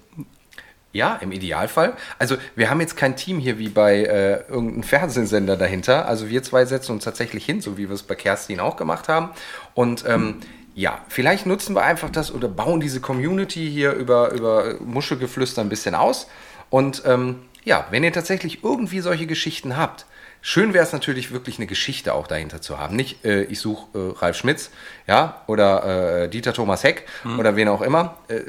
Ja, 0.91 1.17
im 1.21 1.33
Idealfall. 1.33 1.93
Also 2.19 2.37
wir 2.55 2.69
haben 2.69 2.79
jetzt 2.79 2.95
kein 2.95 3.17
Team 3.17 3.37
hier 3.37 3.59
wie 3.59 3.67
bei 3.67 3.97
äh, 4.05 4.47
irgendeinem 4.49 4.83
Fernsehsender 4.83 5.57
dahinter. 5.57 6.07
Also 6.07 6.29
wir 6.29 6.41
zwei 6.41 6.63
setzen 6.63 6.93
uns 6.93 7.03
tatsächlich 7.03 7.45
hin, 7.45 7.59
so 7.59 7.77
wie 7.77 7.89
wir 7.89 7.93
es 7.95 8.03
bei 8.03 8.15
Kerstin 8.15 8.61
auch 8.61 8.77
gemacht 8.77 9.09
haben. 9.09 9.29
Und 9.73 10.05
ähm, 10.07 10.37
ja, 10.75 10.99
vielleicht 11.07 11.45
nutzen 11.45 11.73
wir 11.73 11.83
einfach 11.83 12.09
das 12.09 12.33
oder 12.33 12.49
bauen 12.49 12.81
diese 12.81 12.99
Community 12.99 13.71
hier 13.71 13.93
über, 13.93 14.31
über 14.31 14.75
Muschelgeflüster 14.81 15.61
ein 15.61 15.69
bisschen 15.69 15.95
aus. 15.95 16.27
Und 16.69 17.03
ähm, 17.05 17.43
ja, 17.63 17.87
wenn 17.91 18.03
ihr 18.03 18.11
tatsächlich 18.11 18.63
irgendwie 18.63 18.99
solche 18.99 19.25
Geschichten 19.25 19.77
habt, 19.77 20.05
schön 20.41 20.73
wäre 20.73 20.83
es 20.83 20.91
natürlich 20.91 21.31
wirklich 21.31 21.57
eine 21.57 21.65
Geschichte 21.65 22.13
auch 22.13 22.27
dahinter 22.27 22.61
zu 22.61 22.77
haben. 22.77 22.97
Nicht, 22.97 23.23
äh, 23.23 23.43
ich 23.43 23.59
suche 23.59 23.87
äh, 23.97 24.19
Ralf 24.19 24.35
Schmitz, 24.37 24.69
ja, 25.07 25.41
oder 25.47 26.23
äh, 26.23 26.29
Dieter 26.29 26.53
Thomas 26.53 26.83
Heck 26.83 27.07
oder 27.39 27.55
wen 27.55 27.69
auch 27.69 27.81
immer. 27.81 28.17
Äh, 28.27 28.41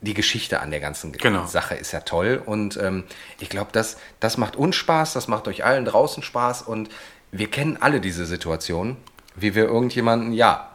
die 0.00 0.14
Geschichte 0.14 0.60
an 0.60 0.70
der 0.70 0.80
ganzen 0.80 1.12
Genau. 1.12 1.44
Sache 1.44 1.74
ist 1.74 1.92
ja 1.92 2.00
toll 2.00 2.42
und 2.46 2.78
ähm, 2.78 3.04
ich 3.38 3.50
glaube, 3.50 3.68
das, 3.72 3.98
das 4.18 4.38
macht 4.38 4.56
uns 4.56 4.76
Spaß, 4.76 5.12
das 5.12 5.28
macht 5.28 5.46
euch 5.46 5.62
allen 5.62 5.84
draußen 5.84 6.22
Spaß 6.22 6.62
und 6.62 6.88
wir 7.32 7.50
kennen 7.50 7.76
alle 7.78 8.00
diese 8.00 8.24
Situation, 8.24 8.96
wie 9.36 9.54
wir 9.54 9.64
irgendjemanden, 9.66 10.32
ja, 10.32 10.69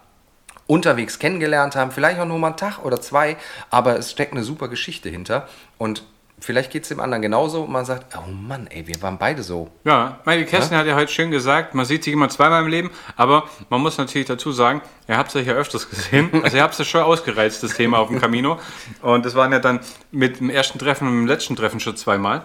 unterwegs 0.67 1.19
kennengelernt 1.19 1.75
haben, 1.75 1.91
vielleicht 1.91 2.19
auch 2.19 2.25
nur 2.25 2.39
mal 2.39 2.47
einen 2.47 2.57
Tag 2.57 2.79
oder 2.83 2.99
zwei, 3.01 3.37
aber 3.69 3.97
es 3.97 4.11
steckt 4.11 4.33
eine 4.33 4.43
super 4.43 4.67
Geschichte 4.67 5.09
hinter 5.09 5.47
und 5.77 6.03
vielleicht 6.39 6.71
geht 6.71 6.83
es 6.83 6.89
dem 6.89 6.99
anderen 6.99 7.21
genauso 7.21 7.63
und 7.63 7.71
man 7.71 7.85
sagt, 7.85 8.15
oh 8.17 8.29
Mann, 8.29 8.67
ey, 8.67 8.85
wir 8.87 9.01
waren 9.01 9.17
beide 9.17 9.41
so. 9.41 9.69
Ja, 9.83 10.19
meine 10.25 10.45
Kerstin 10.45 10.77
hat 10.77 10.85
ja 10.85 10.95
heute 10.95 11.11
schön 11.11 11.31
gesagt, 11.31 11.73
man 11.75 11.85
sieht 11.85 12.03
sich 12.03 12.13
immer 12.13 12.29
zweimal 12.29 12.61
im 12.61 12.67
Leben, 12.67 12.91
aber 13.15 13.45
man 13.69 13.81
muss 13.81 13.97
natürlich 13.97 14.27
dazu 14.27 14.51
sagen, 14.51 14.81
ihr 15.07 15.17
habt 15.17 15.33
es 15.33 15.45
ja 15.45 15.53
öfters 15.53 15.89
gesehen. 15.89 16.29
Also 16.43 16.57
ihr 16.57 16.63
habt 16.63 16.77
es 16.77 16.87
schon 16.87 17.01
ausgereizt, 17.01 17.63
das 17.63 17.73
Thema 17.75 17.99
auf 17.99 18.09
dem 18.09 18.19
Camino. 18.19 18.59
Und 19.01 19.25
das 19.25 19.33
waren 19.35 19.51
ja 19.53 19.59
dann 19.59 19.79
mit 20.11 20.39
dem 20.39 20.49
ersten 20.49 20.77
Treffen 20.77 21.07
und 21.07 21.13
dem 21.13 21.27
letzten 21.27 21.55
Treffen 21.55 21.79
schon 21.79 21.95
zweimal. 21.95 22.43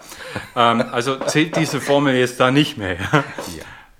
Ähm, 0.54 0.84
also 0.92 1.16
zählt 1.16 1.56
diese 1.56 1.80
Formel 1.80 2.14
jetzt 2.14 2.38
da 2.38 2.50
nicht 2.50 2.78
mehr. 2.78 2.96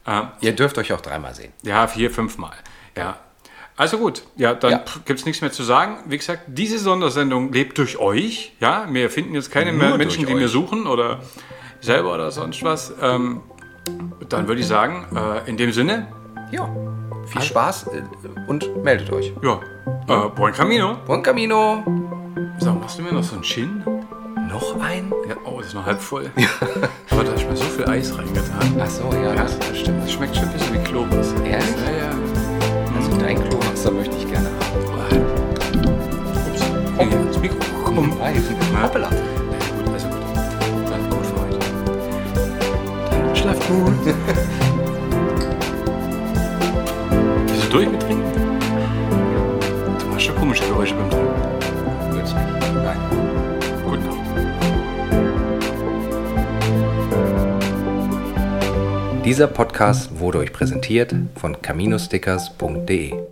Ja, 0.07 0.21
ähm, 0.21 0.29
Ihr 0.41 0.53
dürft 0.53 0.79
euch 0.79 0.93
auch 0.93 1.01
dreimal 1.01 1.35
sehen. 1.35 1.53
ja 1.63 1.87
vier, 1.89 2.11
fünfmal. 2.11 2.55
Ja. 2.97 3.19
Also 3.81 3.97
gut, 3.97 4.25
ja, 4.37 4.53
dann 4.53 4.73
Ja. 4.73 4.85
gibt 5.07 5.21
es 5.21 5.25
nichts 5.25 5.40
mehr 5.40 5.51
zu 5.53 5.62
sagen. 5.62 5.97
Wie 6.07 6.19
gesagt, 6.19 6.43
diese 6.49 6.79
Sondersendung 6.79 7.51
lebt 7.51 7.79
durch 7.79 7.97
euch. 7.99 8.53
Ja, 8.61 8.85
wir 8.90 9.09
finden 9.09 9.35
jetzt 9.35 9.51
keine 9.51 9.73
Nur 9.73 9.81
mehr 9.88 9.97
Menschen, 9.97 10.27
die 10.27 10.37
wir 10.37 10.45
euch. 10.45 10.51
suchen 10.53 10.87
oder 10.87 11.21
selber 11.81 12.12
oder 12.14 12.31
sonst 12.31 12.62
was. 12.62 12.93
Ähm, 13.01 13.40
dann 14.29 14.49
würde 14.49 14.61
ich 14.61 14.66
sagen, 14.66 15.07
äh, 15.16 15.49
in 15.49 15.57
dem 15.57 15.73
Sinne, 15.73 16.09
Ja, 16.53 16.69
viel 17.27 17.40
Spaß 17.40 17.87
äh, 17.87 18.03
und 18.49 18.85
meldet 18.85 19.11
euch. 19.14 19.33
ja, 19.40 19.61
äh, 20.09 20.29
Buen 20.29 20.53
Camino. 20.53 20.99
Buon 21.07 21.23
Camino! 21.23 21.83
So, 22.59 22.73
machst 22.75 22.99
du 22.99 23.03
mir 23.03 23.12
noch 23.14 23.23
so 23.25 23.35
einen 23.37 23.43
Chin? 23.45 23.83
Noch 24.51 24.79
ein? 24.79 25.11
Ja, 25.27 25.37
oh, 25.47 25.57
das 25.59 25.69
ist 25.69 25.75
noch 25.75 25.87
halb 25.87 26.01
voll. 26.03 26.31
Aber 27.11 27.25
da 27.25 27.33
hast 27.33 27.45
du 27.45 27.49
mir 27.49 27.57
so 27.57 27.64
viel 27.64 27.88
Eis 27.88 28.12
reingetan. 28.19 28.79
Ach 28.79 28.90
so, 28.90 29.05
ja. 29.14 29.33
Ja, 29.37 29.45
das 29.45 29.79
stimmt. 29.79 30.03
Das 30.03 30.12
schmeckt 30.12 30.37
schon 30.37 30.45
ein 30.49 30.53
bisschen 30.53 30.75
wie 30.75 30.85
Klobus. 30.85 31.33
Ehrlich? 31.47 31.66
Ja, 31.87 32.09
ja. 32.09 32.11
Also 32.97 33.16
dein 33.19 33.37
Klowasser 33.81 33.97
möchte 33.97 34.16
ich 34.19 34.29
gerne 34.29 34.49
haben. 34.49 34.61
Ups. 36.51 36.61
Hier, 36.99 37.12
ins 37.19 37.38
Mikro. 37.38 37.57
Komm. 37.83 38.12
Nein, 38.19 38.35
Hoppala. 38.83 39.09
Ja, 39.09 39.16
gut, 39.75 39.88
also 39.95 40.07
gut. 40.09 40.19
Dann 40.90 41.09
gut 41.09 41.25
für 41.25 41.40
heute. 41.40 41.59
Dann 43.11 43.35
schlaf 43.35 43.59
gut. 43.69 44.05
Bist 47.47 47.64
du 47.64 47.69
durch 47.71 47.90
mit 47.90 48.01
Trinken? 48.01 48.23
Du 49.99 50.07
machst 50.09 50.27
schon 50.27 50.37
komische 50.37 50.62
Geräusche 50.64 50.95
beim 50.95 51.09
Trinken. 51.09 51.31
Nein. 52.85 52.99
Gute 53.83 54.01
Nacht. 54.01 54.19
Dieser 59.25 59.47
Podcast 59.47 60.19
wurde 60.19 60.37
euch 60.38 60.53
präsentiert 60.53 61.14
von 61.37 61.62
caminostickers.de. 61.62 63.30